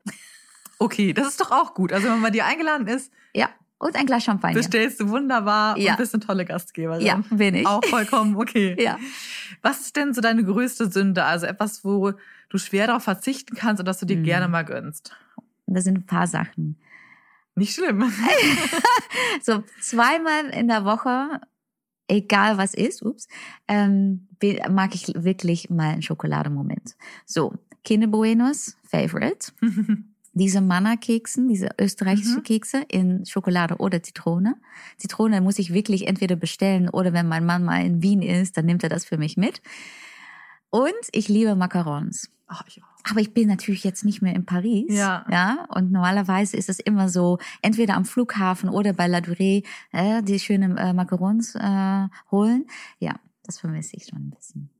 Okay, 0.79 1.13
das 1.13 1.29
ist 1.29 1.41
doch 1.41 1.51
auch 1.53 1.75
gut. 1.75 1.93
Also 1.93 2.09
wenn 2.09 2.21
man 2.21 2.33
dir 2.33 2.45
eingeladen 2.47 2.87
ist, 2.89 3.13
Ja, 3.35 3.51
und 3.79 3.97
ein 3.97 4.07
Glas 4.07 4.25
Champagner. 4.25 4.57
bestellst 4.59 5.01
du 5.01 5.09
wunderbar 5.09 5.79
Ja. 5.79 5.93
und 5.93 5.99
bist 5.99 6.15
eine 6.15 6.25
tolle 6.25 6.45
Gastgeberin. 6.45 7.05
Ja, 7.07 7.23
bin 7.31 7.55
ich. 7.55 7.67
Auch 7.67 7.85
vollkommen 7.85 8.37
okay. 8.37 8.77
Ja. 8.83 8.99
Was 9.63 9.81
ist 9.83 9.97
denn 9.97 10.13
so 10.15 10.21
deine 10.21 10.43
größte 10.45 10.91
Sünde? 10.91 11.25
Also 11.25 11.47
etwas, 11.47 11.85
wo 11.85 12.13
du 12.49 12.59
schwer 12.59 12.89
darauf 12.89 13.05
verzichten 13.05 13.55
kannst 13.55 13.79
und 13.81 13.87
das 13.87 13.99
du 14.01 14.07
dir 14.07 14.17
Mhm. 14.17 14.25
gerne 14.25 14.49
mal 14.49 14.65
gönnst. 14.65 15.15
Das 15.67 15.85
sind 15.85 15.99
ein 15.99 16.07
paar 16.07 16.27
Sachen. 16.27 16.79
Nicht 17.55 17.75
schlimm. 17.75 18.13
So 19.43 19.63
zweimal 19.81 20.47
in 20.51 20.69
der 20.69 20.85
Woche, 20.85 21.41
egal 22.13 22.59
was 22.59 22.75
ist, 22.75 23.03
ups, 23.03 23.27
ähm, 23.69 24.29
mag 24.71 24.95
ich 24.95 25.13
wirklich 25.17 25.71
mal 25.71 25.91
einen 25.93 26.03
Schokolademoment. 26.03 26.95
So, 27.27 27.55
Kinder 27.85 28.07
Buenos, 28.07 28.77
Favorite. 28.85 29.53
Diese 30.35 30.63
Manna-Keksen, 30.63 31.47
diese 31.47 31.69
österreichischen 31.79 32.37
Mhm. 32.37 32.43
Kekse 32.45 32.83
in 32.89 33.27
Schokolade 33.27 33.77
oder 33.77 34.03
Zitrone. 34.03 34.55
Zitrone 34.97 35.43
muss 35.43 35.59
ich 35.59 35.75
wirklich 35.75 36.07
entweder 36.07 36.37
bestellen 36.37 36.89
oder 36.89 37.13
wenn 37.13 37.29
mein 37.29 37.45
Mann 37.45 37.63
mal 37.65 37.85
in 37.85 38.03
Wien 38.03 38.23
ist, 38.23 38.57
dann 38.57 38.65
nimmt 38.65 38.83
er 38.83 38.89
das 38.89 39.05
für 39.05 39.19
mich 39.19 39.37
mit. 39.37 39.61
Und 40.73 40.95
ich 41.13 41.29
liebe 41.29 41.55
Macarons. 41.55 42.31
Ach, 42.47 42.65
ich 42.67 42.83
auch. 42.83 43.11
Aber 43.11 43.21
ich 43.21 43.35
bin 43.35 43.47
natürlich 43.47 43.85
jetzt 43.85 44.07
nicht 44.07 44.23
mehr 44.23 44.35
in 44.35 44.47
Paris. 44.47 44.87
Ja. 44.89 45.27
ja. 45.31 45.67
Und 45.69 45.93
normalerweise 45.93 46.57
ist 46.57 46.71
es 46.71 46.79
immer 46.79 47.11
so, 47.11 47.39
entweder 47.61 47.95
am 47.95 48.07
Flughafen 48.07 48.71
oder 48.71 48.95
bei 48.95 49.07
La 49.07 49.19
Durée, 49.19 49.67
äh, 49.93 50.23
die 50.23 50.39
schönen 50.39 50.79
äh, 50.79 50.95
Macarons 50.95 51.55
äh, 51.57 52.09
holen. 52.31 52.67
Ja, 53.01 53.17
das 53.45 53.59
vermisse 53.59 53.97
ich 53.97 54.07
schon 54.07 54.19
ein 54.19 54.31
bisschen. 54.31 54.71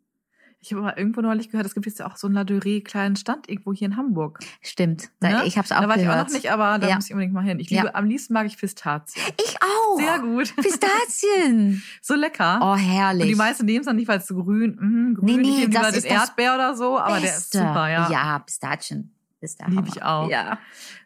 Ich 0.65 0.73
habe 0.73 0.83
aber 0.87 0.97
irgendwo 0.97 1.21
neulich 1.23 1.51
gehört, 1.51 1.67
es 1.67 1.75
gibt 1.75 1.87
jetzt 1.87 1.99
ja 1.99 2.07
auch 2.07 2.17
so 2.17 2.29
einen 2.29 2.35
La 2.37 2.43
Durée 2.43 2.85
kleinen 2.85 3.17
Stand 3.17 3.49
irgendwo 3.49 3.73
hier 3.73 3.87
in 3.89 3.97
Hamburg. 3.97 4.39
Stimmt. 4.61 5.11
Da, 5.19 5.29
Ne? 5.29 5.43
Ich 5.47 5.59
habe 5.59 5.65
es 5.67 5.73
auch 5.73 5.81
Da 5.81 5.89
war 5.89 5.97
ich 5.97 6.03
gehört. 6.03 6.21
auch 6.21 6.25
noch 6.29 6.33
nicht, 6.33 6.53
aber 6.53 6.79
da 6.79 6.89
Ja. 6.89 6.95
muss 6.95 7.07
ich 7.07 7.13
unbedingt 7.13 7.35
mal 7.35 7.43
hin. 7.43 7.59
Ich 7.59 7.69
Ja. 7.69 7.83
liebe, 7.83 7.95
am 7.97 8.05
liebsten 8.07 8.33
mag 8.33 8.47
ich 8.47 8.57
Pistazien. 8.57 9.25
Ich 9.45 9.57
auch. 9.61 9.99
Sehr 9.99 10.19
gut. 10.21 10.55
Pistazien. 10.57 11.83
So 12.01 12.15
lecker. 12.15 12.61
Oh, 12.63 12.73
Und 12.73 12.79
herrlich. 12.79 13.27
die 13.27 13.35
meisten 13.35 13.67
nehmen 13.67 13.81
es 13.81 13.87
dann 13.87 13.97
nicht, 13.97 14.07
weil 14.09 14.19
es 14.19 14.27
so 14.29 14.37
grün, 14.37 14.77
mh, 14.81 15.15
grün 15.21 15.25
Nee, 15.25 15.37
nee, 15.43 15.65
ich 15.65 15.71
das 15.71 15.89
den 15.89 15.95
ist 15.99 16.05
das 16.11 16.29
Erdbeer 16.29 16.55
oder 16.55 16.77
so, 16.77 16.99
aber 16.99 17.19
der 17.21 17.31
ist 17.31 17.51
Beste. 17.53 17.59
super, 17.59 17.89
ja. 17.91 18.09
Ja, 18.11 18.39
Pistazien. 18.39 19.13
Ist 19.41 19.59
der 19.61 19.69
Lieb 19.69 19.87
ich 19.89 20.01
auch. 20.03 20.29
Ja. 20.31 20.59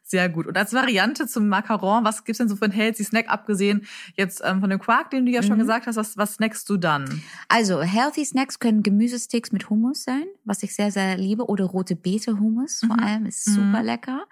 Sehr 0.09 0.29
gut. 0.29 0.47
Und 0.47 0.57
als 0.57 0.73
Variante 0.73 1.27
zum 1.27 1.49
Macaron, 1.49 2.05
was 2.05 2.23
gibt's 2.25 2.39
denn 2.39 2.49
so 2.49 2.55
für 2.55 2.67
einen 2.67 2.73
healthy 2.73 3.03
Snack, 3.03 3.29
abgesehen 3.29 3.87
jetzt 4.15 4.41
ähm, 4.45 4.61
von 4.61 4.71
dem 4.71 4.79
Quark, 4.79 5.11
den 5.11 5.27
du 5.27 5.33
ja 5.33 5.43
schon 5.43 5.57
Mhm. 5.57 5.63
gesagt 5.63 5.89
hast, 5.89 5.97
was, 5.97 6.17
was 6.17 6.35
snackst 6.35 6.69
du 6.71 6.77
dann? 6.77 7.21
Also, 7.49 7.81
healthy 7.83 8.25
Snacks 8.25 8.61
können 8.61 8.85
Gemüsesticks 8.85 9.51
mit 9.51 9.69
Hummus 9.69 10.05
sein, 10.05 10.23
was 10.45 10.63
ich 10.63 10.77
sehr, 10.77 10.93
sehr 10.93 11.17
liebe. 11.17 11.47
Oder 11.49 11.65
rote 11.65 11.97
Beete 11.97 12.39
Hummus 12.39 12.83
vor 12.87 12.97
Mhm. 12.97 13.03
allem, 13.03 13.27
ist 13.27 13.49
Mhm. 13.49 13.53
super 13.55 13.83
lecker. 13.83 14.27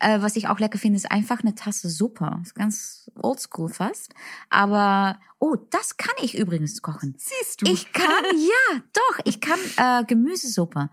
Äh, 0.00 0.20
was 0.22 0.34
ich 0.34 0.48
auch 0.48 0.58
lecker 0.58 0.78
finde, 0.78 0.96
ist 0.96 1.08
einfach 1.08 1.40
eine 1.42 1.54
Tasse 1.54 1.88
Suppe. 1.88 2.40
Ist 2.42 2.56
ganz 2.56 3.08
oldschool 3.14 3.68
fast. 3.68 4.14
Aber, 4.50 5.20
oh, 5.38 5.54
das 5.70 5.96
kann 5.98 6.14
ich 6.20 6.36
übrigens 6.36 6.82
kochen. 6.82 7.14
Siehst 7.16 7.62
du. 7.62 7.70
Ich 7.70 7.92
kann, 7.92 8.02
ja, 8.36 8.80
doch, 8.92 9.20
ich 9.24 9.40
kann 9.40 9.60
äh, 9.76 10.04
Gemüsesuppe. 10.04 10.90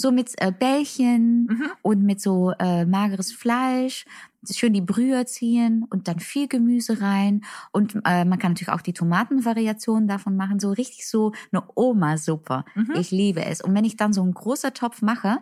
So 0.00 0.12
mit 0.12 0.32
äh, 0.40 0.52
Bällchen 0.52 1.46
Mhm. 1.46 1.70
und 1.82 2.02
mit 2.04 2.20
so 2.20 2.52
äh, 2.58 2.84
mageres 2.86 3.32
Fleisch, 3.32 4.04
schön 4.48 4.72
die 4.72 4.80
Brühe 4.80 5.24
ziehen 5.26 5.84
und 5.90 6.06
dann 6.06 6.20
viel 6.20 6.46
Gemüse 6.46 7.00
rein. 7.00 7.42
Und 7.72 7.96
äh, 8.04 8.24
man 8.24 8.38
kann 8.38 8.52
natürlich 8.52 8.72
auch 8.72 8.80
die 8.80 8.92
Tomatenvariation 8.92 10.06
davon 10.06 10.36
machen, 10.36 10.60
so 10.60 10.70
richtig 10.70 11.08
so 11.08 11.32
eine 11.52 11.64
Oma-Suppe. 11.74 12.64
Mhm. 12.76 12.92
Ich 12.98 13.10
liebe 13.10 13.44
es. 13.44 13.60
Und 13.60 13.74
wenn 13.74 13.84
ich 13.84 13.96
dann 13.96 14.12
so 14.12 14.22
einen 14.22 14.34
großer 14.34 14.72
Topf 14.72 15.02
mache, 15.02 15.38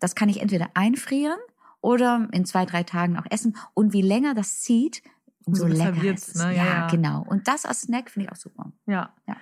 das 0.00 0.14
kann 0.14 0.28
ich 0.30 0.40
entweder 0.40 0.68
einfrieren 0.74 1.38
oder 1.82 2.28
in 2.32 2.44
zwei, 2.46 2.64
drei 2.64 2.84
Tagen 2.84 3.18
auch 3.18 3.26
essen. 3.30 3.56
Und 3.74 3.92
wie 3.92 4.02
länger 4.02 4.34
das 4.34 4.60
zieht, 4.62 5.02
umso 5.44 5.66
besser 5.66 5.84
lecker 5.92 6.02
wird's, 6.02 6.28
ist 6.28 6.36
es. 6.36 6.42
ne? 6.44 6.56
Ja, 6.56 6.64
Ja, 6.64 6.74
ja. 6.80 6.86
genau. 6.88 7.24
Und 7.28 7.46
das 7.46 7.66
als 7.66 7.82
Snack 7.82 8.10
finde 8.10 8.26
ich 8.26 8.32
auch 8.32 8.36
super. 8.40 8.72
Ja. 8.86 9.12
Ja. 9.26 9.36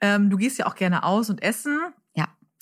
Ähm, 0.00 0.28
du 0.28 0.36
gehst 0.36 0.58
ja 0.58 0.66
auch 0.66 0.74
gerne 0.74 1.04
aus 1.04 1.30
und 1.30 1.42
essen. 1.42 1.78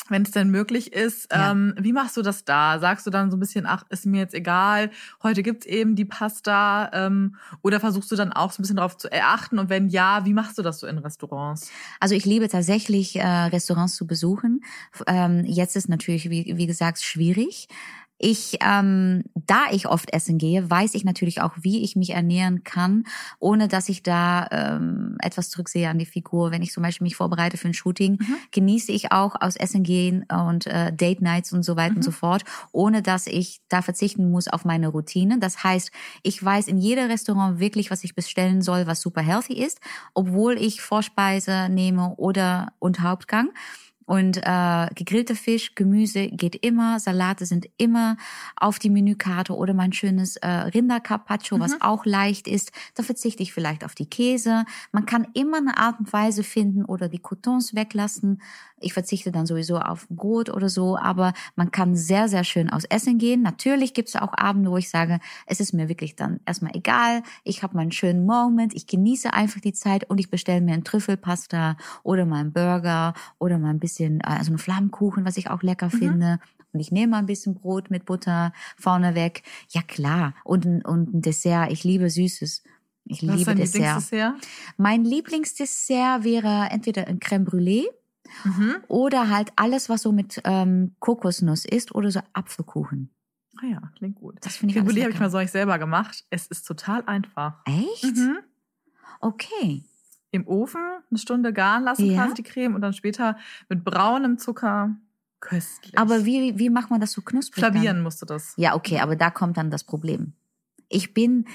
Wenn 0.08 0.22
es 0.22 0.32
denn 0.32 0.50
möglich 0.50 0.92
ist. 0.92 1.32
Ja. 1.32 1.52
Ähm, 1.52 1.74
wie 1.78 1.92
machst 1.92 2.16
du 2.16 2.22
das 2.22 2.44
da? 2.44 2.80
Sagst 2.80 3.06
du 3.06 3.10
dann 3.10 3.30
so 3.30 3.36
ein 3.36 3.40
bisschen, 3.40 3.66
ach, 3.66 3.84
ist 3.88 4.04
mir 4.04 4.18
jetzt 4.18 4.34
egal, 4.34 4.90
heute 5.22 5.44
gibt's 5.44 5.64
eben 5.64 5.94
die 5.94 6.04
Pasta? 6.04 6.90
Ähm, 6.92 7.36
oder 7.62 7.78
versuchst 7.78 8.10
du 8.10 8.16
dann 8.16 8.32
auch 8.32 8.50
so 8.50 8.60
ein 8.60 8.62
bisschen 8.62 8.76
darauf 8.76 8.96
zu 8.96 9.10
erachten? 9.10 9.60
Und 9.60 9.70
wenn 9.70 9.88
ja, 9.88 10.24
wie 10.24 10.34
machst 10.34 10.58
du 10.58 10.62
das 10.62 10.80
so 10.80 10.88
in 10.88 10.98
Restaurants? 10.98 11.70
Also 12.00 12.16
ich 12.16 12.24
liebe 12.24 12.48
tatsächlich 12.48 13.16
äh, 13.16 13.24
Restaurants 13.24 13.94
zu 13.94 14.06
besuchen. 14.06 14.64
Ähm, 15.06 15.44
jetzt 15.44 15.76
ist 15.76 15.88
natürlich, 15.88 16.28
wie, 16.30 16.56
wie 16.56 16.66
gesagt, 16.66 17.00
schwierig. 17.00 17.68
Ich, 18.24 18.56
ähm, 18.64 19.24
da 19.34 19.64
ich 19.72 19.88
oft 19.88 20.12
essen 20.12 20.38
gehe, 20.38 20.70
weiß 20.70 20.94
ich 20.94 21.04
natürlich 21.04 21.40
auch, 21.40 21.54
wie 21.60 21.82
ich 21.82 21.96
mich 21.96 22.10
ernähren 22.10 22.62
kann, 22.62 23.02
ohne 23.40 23.66
dass 23.66 23.88
ich 23.88 24.04
da 24.04 24.46
ähm, 24.52 25.16
etwas 25.18 25.50
zurücksehe 25.50 25.88
an 25.88 25.98
die 25.98 26.06
Figur. 26.06 26.52
Wenn 26.52 26.62
ich 26.62 26.70
zum 26.70 26.84
Beispiel 26.84 27.04
mich 27.04 27.16
vorbereite 27.16 27.56
für 27.56 27.66
ein 27.66 27.74
Shooting, 27.74 28.12
mhm. 28.12 28.36
genieße 28.52 28.92
ich 28.92 29.10
auch 29.10 29.34
aus 29.40 29.56
Essen 29.56 29.82
gehen 29.82 30.24
und 30.30 30.68
äh, 30.68 30.92
Date 30.92 31.20
Nights 31.20 31.52
und 31.52 31.64
so 31.64 31.74
weiter 31.74 31.90
mhm. 31.90 31.96
und 31.96 32.02
so 32.04 32.12
fort, 32.12 32.44
ohne 32.70 33.02
dass 33.02 33.26
ich 33.26 33.60
da 33.68 33.82
verzichten 33.82 34.30
muss 34.30 34.46
auf 34.46 34.64
meine 34.64 34.86
Routine. 34.86 35.40
Das 35.40 35.64
heißt, 35.64 35.90
ich 36.22 36.42
weiß 36.42 36.68
in 36.68 36.78
jedem 36.78 37.10
Restaurant 37.10 37.58
wirklich, 37.58 37.90
was 37.90 38.04
ich 38.04 38.14
bestellen 38.14 38.62
soll, 38.62 38.86
was 38.86 39.00
super 39.00 39.22
healthy 39.22 39.54
ist, 39.54 39.80
obwohl 40.14 40.58
ich 40.58 40.80
Vorspeise 40.80 41.68
nehme 41.68 42.14
oder 42.18 42.72
und 42.78 43.00
Hauptgang. 43.00 43.50
Und 44.06 44.38
äh, 44.38 44.86
gegrillter 44.94 45.34
Fisch, 45.34 45.74
Gemüse 45.74 46.28
geht 46.28 46.56
immer, 46.56 46.98
Salate 46.98 47.46
sind 47.46 47.68
immer 47.76 48.16
auf 48.56 48.78
die 48.78 48.90
Menükarte 48.90 49.54
oder 49.56 49.74
mein 49.74 49.92
schönes 49.92 50.36
äh, 50.36 50.48
Rindercarpaccio, 50.48 51.56
mhm. 51.56 51.60
was 51.60 51.80
auch 51.80 52.04
leicht 52.04 52.48
ist. 52.48 52.72
Da 52.94 53.02
verzichte 53.02 53.42
ich 53.42 53.52
vielleicht 53.52 53.84
auf 53.84 53.94
die 53.94 54.06
Käse. 54.06 54.64
Man 54.90 55.06
kann 55.06 55.28
immer 55.34 55.58
eine 55.58 55.78
Art 55.78 56.00
und 56.00 56.12
Weise 56.12 56.42
finden 56.42 56.84
oder 56.84 57.08
die 57.08 57.20
Cotons 57.20 57.74
weglassen. 57.74 58.40
Ich 58.82 58.92
verzichte 58.92 59.32
dann 59.32 59.46
sowieso 59.46 59.78
auf 59.78 60.06
Brot 60.08 60.50
oder 60.50 60.68
so, 60.68 60.96
aber 60.96 61.32
man 61.56 61.70
kann 61.70 61.96
sehr, 61.96 62.28
sehr 62.28 62.44
schön 62.44 62.70
aus 62.70 62.84
Essen 62.84 63.18
gehen. 63.18 63.42
Natürlich 63.42 63.94
gibt 63.94 64.08
es 64.08 64.16
auch 64.16 64.32
Abende, 64.36 64.70
wo 64.70 64.76
ich 64.76 64.90
sage, 64.90 65.20
es 65.46 65.60
ist 65.60 65.72
mir 65.72 65.88
wirklich 65.88 66.16
dann 66.16 66.40
erstmal 66.46 66.76
egal. 66.76 67.22
Ich 67.44 67.62
habe 67.62 67.76
meinen 67.76 67.92
schönen 67.92 68.26
Moment, 68.26 68.74
ich 68.74 68.86
genieße 68.86 69.32
einfach 69.32 69.60
die 69.60 69.72
Zeit 69.72 70.08
und 70.10 70.18
ich 70.18 70.30
bestelle 70.30 70.60
mir 70.60 70.74
ein 70.74 70.84
Trüffelpasta 70.84 71.76
oder 72.02 72.26
mal 72.26 72.40
einen 72.40 72.52
Burger 72.52 73.14
oder 73.38 73.58
mal 73.58 73.70
ein 73.70 73.78
bisschen 73.78 73.92
bisschen, 73.92 74.20
also 74.22 74.50
einen 74.50 74.58
Flammkuchen, 74.58 75.24
was 75.24 75.36
ich 75.36 75.50
auch 75.50 75.62
lecker 75.62 75.86
mhm. 75.86 75.98
finde. 75.98 76.38
Und 76.72 76.80
ich 76.80 76.90
nehme 76.90 77.12
mal 77.12 77.18
ein 77.18 77.26
bisschen 77.26 77.54
Brot 77.54 77.90
mit 77.90 78.06
Butter 78.06 78.52
vorne 78.76 79.14
weg. 79.14 79.42
Ja 79.70 79.82
klar. 79.82 80.34
Und, 80.44 80.64
und 80.84 81.14
ein 81.14 81.22
Dessert. 81.22 81.70
Ich 81.70 81.84
liebe 81.84 82.08
Süßes. 82.08 82.62
Ich 83.04 83.22
was 83.26 83.36
liebe 83.36 83.54
Dessert. 83.54 83.74
Lieblingsdessert. 83.74 84.34
Mein 84.78 85.04
Lieblingsdessert 85.04 86.24
wäre 86.24 86.68
entweder 86.70 87.06
ein 87.08 87.20
Crème 87.20 87.44
Brûlée 87.44 87.84
mhm. 88.44 88.76
oder 88.88 89.28
halt 89.28 89.52
alles, 89.56 89.88
was 89.88 90.02
so 90.02 90.12
mit 90.12 90.40
ähm, 90.44 90.94
Kokosnuss 91.00 91.64
ist 91.64 91.94
oder 91.94 92.10
so 92.10 92.20
Apfelkuchen. 92.32 93.10
Ah 93.58 93.66
ja, 93.66 93.80
klingt 93.96 94.16
gut. 94.16 94.36
Das 94.40 94.56
finde 94.56 94.74
ich 94.74 94.80
Brûlée 94.80 95.02
habe 95.02 95.12
ich 95.12 95.20
mal 95.20 95.30
so 95.30 95.38
euch 95.38 95.50
selber 95.50 95.78
gemacht. 95.78 96.24
Es 96.30 96.46
ist 96.46 96.66
total 96.66 97.02
einfach. 97.06 97.60
Echt? 97.66 98.16
Mhm. 98.16 98.38
Okay 99.20 99.84
im 100.32 100.48
Ofen 100.48 100.80
eine 101.10 101.18
Stunde 101.18 101.52
garen 101.52 101.84
lassen, 101.84 102.06
ja. 102.06 102.24
quasi 102.24 102.34
die 102.34 102.42
Creme, 102.42 102.74
und 102.74 102.80
dann 102.80 102.94
später 102.94 103.36
mit 103.68 103.84
braunem 103.84 104.38
Zucker 104.38 104.96
köstlich. 105.40 105.96
Aber 105.96 106.24
wie, 106.24 106.58
wie 106.58 106.70
macht 106.70 106.90
man 106.90 107.00
das 107.00 107.12
so 107.12 107.20
knusprig? 107.20 107.62
Flavieren 107.62 107.96
dann? 107.96 108.02
musst 108.02 108.20
du 108.22 108.26
das. 108.26 108.54
Ja, 108.56 108.74
okay, 108.74 108.98
aber 109.00 109.14
da 109.14 109.30
kommt 109.30 109.58
dann 109.58 109.70
das 109.70 109.84
Problem. 109.84 110.32
Ich 110.88 111.14
bin, 111.14 111.46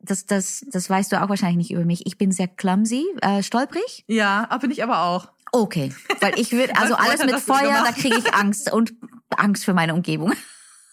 das, 0.00 0.26
das, 0.26 0.66
das 0.68 0.88
weißt 0.88 1.12
du 1.12 1.22
auch 1.22 1.28
wahrscheinlich 1.28 1.56
nicht 1.56 1.70
über 1.72 1.84
mich, 1.84 2.06
ich 2.06 2.18
bin 2.18 2.32
sehr 2.32 2.48
clumsy, 2.48 3.04
äh, 3.20 3.42
stolprig. 3.42 4.04
Ja, 4.06 4.48
bin 4.58 4.70
ich 4.70 4.82
aber 4.82 5.02
auch. 5.02 5.31
Okay, 5.52 5.92
weil 6.20 6.38
ich 6.38 6.52
würde, 6.52 6.74
also 6.76 6.94
alles 6.96 7.24
mit 7.24 7.38
Feuer, 7.40 7.84
da 7.84 7.92
kriege 7.92 8.16
ich 8.16 8.34
Angst 8.34 8.72
und 8.72 8.94
Angst 9.30 9.64
für 9.64 9.74
meine 9.74 9.94
Umgebung. 9.94 10.32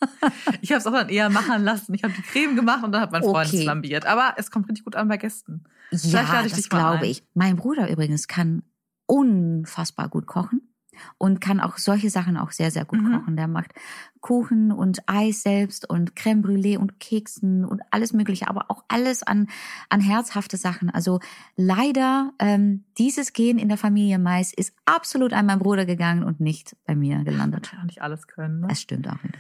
ich 0.62 0.72
habe 0.72 0.80
es 0.80 0.88
auch 0.88 0.92
dann 0.92 1.10
eher 1.10 1.30
machen 1.30 1.64
lassen. 1.64 1.94
Ich 1.94 2.04
habe 2.04 2.14
die 2.14 2.22
Creme 2.22 2.56
gemacht 2.56 2.84
und 2.84 2.92
dann 2.92 3.02
hat 3.02 3.12
mein 3.12 3.24
Freund 3.24 3.48
okay. 3.48 3.64
flambiert. 3.64 4.06
Aber 4.06 4.34
es 4.38 4.52
kommt 4.52 4.68
richtig 4.68 4.86
gut 4.86 4.96
an 4.96 5.08
bei 5.08 5.18
Gästen. 5.18 5.64
Ja, 5.92 6.44
das 6.44 6.70
glaube 6.70 7.08
ich. 7.08 7.24
Mein 7.34 7.56
Bruder 7.56 7.90
übrigens 7.90 8.28
kann 8.28 8.64
unfassbar 9.08 10.08
gut 10.08 10.28
kochen 10.28 10.69
und 11.18 11.42
kann 11.42 11.60
auch 11.60 11.78
solche 11.78 12.10
Sachen 12.10 12.38
auch 12.38 12.52
sehr, 12.52 12.72
sehr 12.72 12.86
gut 12.86 13.02
mhm. 13.02 13.14
kochen. 13.14 13.36
Der 13.36 13.48
macht 13.48 13.74
Kuchen 14.22 14.72
und 14.72 15.00
Eis 15.08 15.44
selbst 15.44 15.90
und 15.90 16.16
Crème 16.16 16.42
Brûlée 16.42 16.78
und 16.78 17.00
Keksen 17.00 17.66
und 17.66 17.82
alles 17.92 18.14
Mögliche, 18.14 18.48
aber 18.48 18.66
auch 18.70 18.84
alles 18.88 19.24
an, 19.24 19.48
an 19.90 20.02
herzhafte 20.02 20.58
Sachen. 20.58 20.90
Also 20.90 21.20
leider, 21.56 22.34
ähm, 22.40 22.84
dieses 22.98 23.34
Gen 23.34 23.58
in 23.58 23.70
der 23.70 23.78
Familie 23.78 24.20
Mais 24.20 24.54
ist 24.54 24.74
absolut 24.86 25.34
an 25.34 25.46
meinen 25.46 25.60
Bruder 25.60 25.86
gegangen 25.86 26.24
und 26.24 26.40
nicht 26.40 26.76
bei 26.86 26.96
mir 26.96 27.24
gelandet. 27.24 27.72
Kann 27.72 27.86
nicht 27.86 28.02
alles 28.02 28.28
können. 28.28 28.62
Ne? 28.62 28.68
Es 28.72 28.82
stimmt 28.82 29.08
auch 29.08 29.24
nicht. 29.24 29.40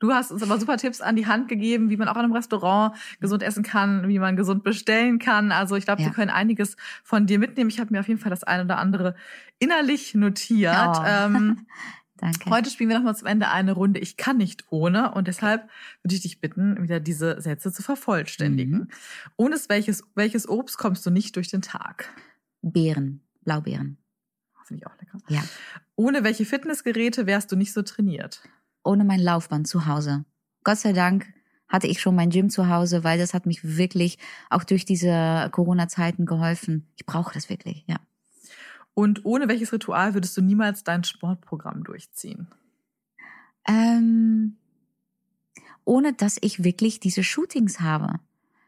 Du 0.00 0.12
hast 0.12 0.32
uns 0.32 0.42
aber 0.42 0.58
super 0.58 0.78
Tipps 0.78 1.00
an 1.00 1.14
die 1.14 1.26
Hand 1.26 1.46
gegeben, 1.48 1.90
wie 1.90 1.96
man 1.96 2.08
auch 2.08 2.16
in 2.16 2.22
einem 2.22 2.32
Restaurant 2.32 2.96
gesund 3.20 3.42
essen 3.42 3.62
kann, 3.62 4.08
wie 4.08 4.18
man 4.18 4.34
gesund 4.34 4.64
bestellen 4.64 5.18
kann. 5.18 5.52
Also 5.52 5.76
ich 5.76 5.84
glaube, 5.84 6.02
ja. 6.02 6.08
wir 6.08 6.14
können 6.14 6.30
einiges 6.30 6.76
von 7.04 7.26
dir 7.26 7.38
mitnehmen. 7.38 7.70
Ich 7.70 7.78
habe 7.78 7.92
mir 7.92 8.00
auf 8.00 8.08
jeden 8.08 8.18
Fall 8.18 8.30
das 8.30 8.42
eine 8.42 8.64
oder 8.64 8.78
andere 8.78 9.14
innerlich 9.58 10.14
notiert. 10.14 10.96
Oh. 10.98 11.04
Ähm, 11.06 11.66
Danke. 12.16 12.50
Heute 12.50 12.68
spielen 12.68 12.90
wir 12.90 12.98
nochmal 12.98 13.16
zum 13.16 13.28
Ende 13.28 13.48
eine 13.48 13.72
Runde 13.72 13.98
Ich 13.98 14.18
kann 14.18 14.36
nicht 14.36 14.64
ohne 14.68 15.12
und 15.12 15.26
deshalb 15.26 15.68
würde 16.02 16.14
ich 16.14 16.20
dich 16.20 16.38
bitten, 16.38 16.82
wieder 16.82 17.00
diese 17.00 17.40
Sätze 17.40 17.72
zu 17.72 17.82
vervollständigen. 17.82 18.72
Mhm. 18.72 18.88
Ohne 19.36 19.56
welches, 19.68 20.04
welches 20.14 20.46
Obst 20.46 20.76
kommst 20.76 21.04
du 21.06 21.10
nicht 21.10 21.36
durch 21.36 21.48
den 21.48 21.62
Tag? 21.62 22.12
Beeren, 22.60 23.22
Blaubeeren. 23.42 23.96
Finde 24.66 24.82
ich 24.82 24.86
auch 24.86 24.98
lecker. 24.98 25.18
Ja. 25.28 25.42
Ohne 25.96 26.22
welche 26.22 26.44
Fitnessgeräte 26.44 27.26
wärst 27.26 27.52
du 27.52 27.56
nicht 27.56 27.72
so 27.72 27.80
trainiert? 27.80 28.42
Ohne 28.84 29.04
mein 29.04 29.20
Laufband 29.20 29.68
zu 29.68 29.86
Hause. 29.86 30.24
Gott 30.64 30.78
sei 30.78 30.92
Dank 30.92 31.26
hatte 31.68 31.86
ich 31.86 32.00
schon 32.00 32.16
mein 32.16 32.30
Gym 32.30 32.50
zu 32.50 32.68
Hause, 32.68 33.04
weil 33.04 33.18
das 33.18 33.32
hat 33.32 33.46
mich 33.46 33.76
wirklich 33.76 34.18
auch 34.50 34.64
durch 34.64 34.84
diese 34.84 35.48
Corona-Zeiten 35.52 36.26
geholfen. 36.26 36.88
Ich 36.96 37.06
brauche 37.06 37.32
das 37.32 37.48
wirklich, 37.48 37.84
ja. 37.86 37.96
Und 38.92 39.24
ohne 39.24 39.48
welches 39.48 39.72
Ritual 39.72 40.14
würdest 40.14 40.36
du 40.36 40.42
niemals 40.42 40.82
dein 40.82 41.04
Sportprogramm 41.04 41.84
durchziehen? 41.84 42.48
Ähm, 43.66 44.56
ohne 45.84 46.12
dass 46.12 46.38
ich 46.40 46.64
wirklich 46.64 47.00
diese 47.00 47.22
Shootings 47.22 47.80
habe. 47.80 48.18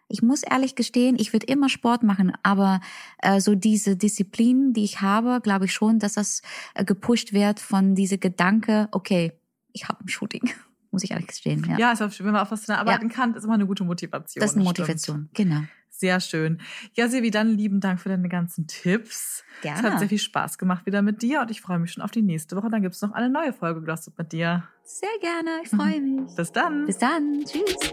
Ich 0.08 0.22
muss 0.22 0.42
ehrlich 0.42 0.74
gestehen, 0.74 1.16
ich 1.18 1.32
würde 1.32 1.46
immer 1.46 1.68
Sport 1.68 2.02
machen, 2.02 2.32
aber 2.42 2.80
äh, 3.18 3.40
so 3.40 3.54
diese 3.54 3.96
Disziplin, 3.96 4.74
die 4.74 4.84
ich 4.84 5.00
habe, 5.00 5.40
glaube 5.42 5.64
ich 5.64 5.72
schon, 5.72 5.98
dass 5.98 6.14
das 6.14 6.42
äh, 6.74 6.84
gepusht 6.84 7.32
wird 7.32 7.60
von 7.60 7.94
diese 7.94 8.18
Gedanke, 8.18 8.88
okay, 8.92 9.32
ich 9.72 9.88
habe 9.88 10.04
ein 10.04 10.08
Shooting. 10.08 10.50
Muss 10.90 11.04
ich 11.04 11.10
ehrlich 11.10 11.28
gestehen. 11.28 11.64
Ja, 11.70 11.78
ja 11.78 11.92
ist, 11.92 12.20
wenn 12.20 12.32
man 12.32 12.42
auf 12.42 12.50
was 12.50 12.68
arbeiten 12.68 13.08
ja. 13.08 13.14
kann, 13.14 13.34
ist 13.34 13.44
immer 13.44 13.54
eine 13.54 13.66
gute 13.66 13.82
Motivation. 13.82 14.42
Das 14.42 14.50
ist 14.50 14.56
eine 14.56 14.64
Motivation, 14.64 15.28
stimmt. 15.30 15.34
genau. 15.34 15.62
Sehr 15.88 16.20
schön. 16.20 16.60
Ja, 16.94 17.08
Silvi, 17.08 17.30
dann 17.30 17.48
lieben 17.48 17.80
Dank 17.80 18.00
für 18.00 18.08
deine 18.08 18.28
ganzen 18.28 18.66
Tipps. 18.66 19.44
Gerne. 19.62 19.78
Es 19.78 19.84
hat 19.84 19.98
sehr 20.00 20.08
viel 20.08 20.18
Spaß 20.18 20.58
gemacht 20.58 20.84
wieder 20.84 21.00
mit 21.00 21.22
dir 21.22 21.40
und 21.42 21.50
ich 21.50 21.60
freue 21.60 21.78
mich 21.78 21.92
schon 21.92 22.02
auf 22.02 22.10
die 22.10 22.22
nächste 22.22 22.56
Woche. 22.56 22.70
Dann 22.70 22.82
gibt 22.82 22.94
es 22.94 23.02
noch 23.02 23.12
eine 23.12 23.30
neue 23.30 23.52
Folge 23.52 23.82
Glossip 23.82 24.18
mit 24.18 24.32
dir. 24.32 24.64
Sehr 24.84 25.08
gerne, 25.20 25.60
ich 25.62 25.68
freue 25.70 26.00
mich. 26.26 26.34
Bis 26.34 26.50
dann. 26.50 26.86
Bis 26.86 26.98
dann. 26.98 27.44
Tschüss. 27.44 27.92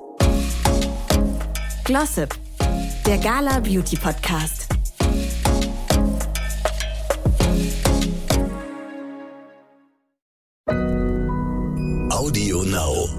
Glossip, 1.85 2.35
der 3.05 3.17
Gala 3.17 3.59
Beauty 3.59 3.97
Podcast. 3.97 4.68
Audio 12.29 12.61
Now. 12.61 13.18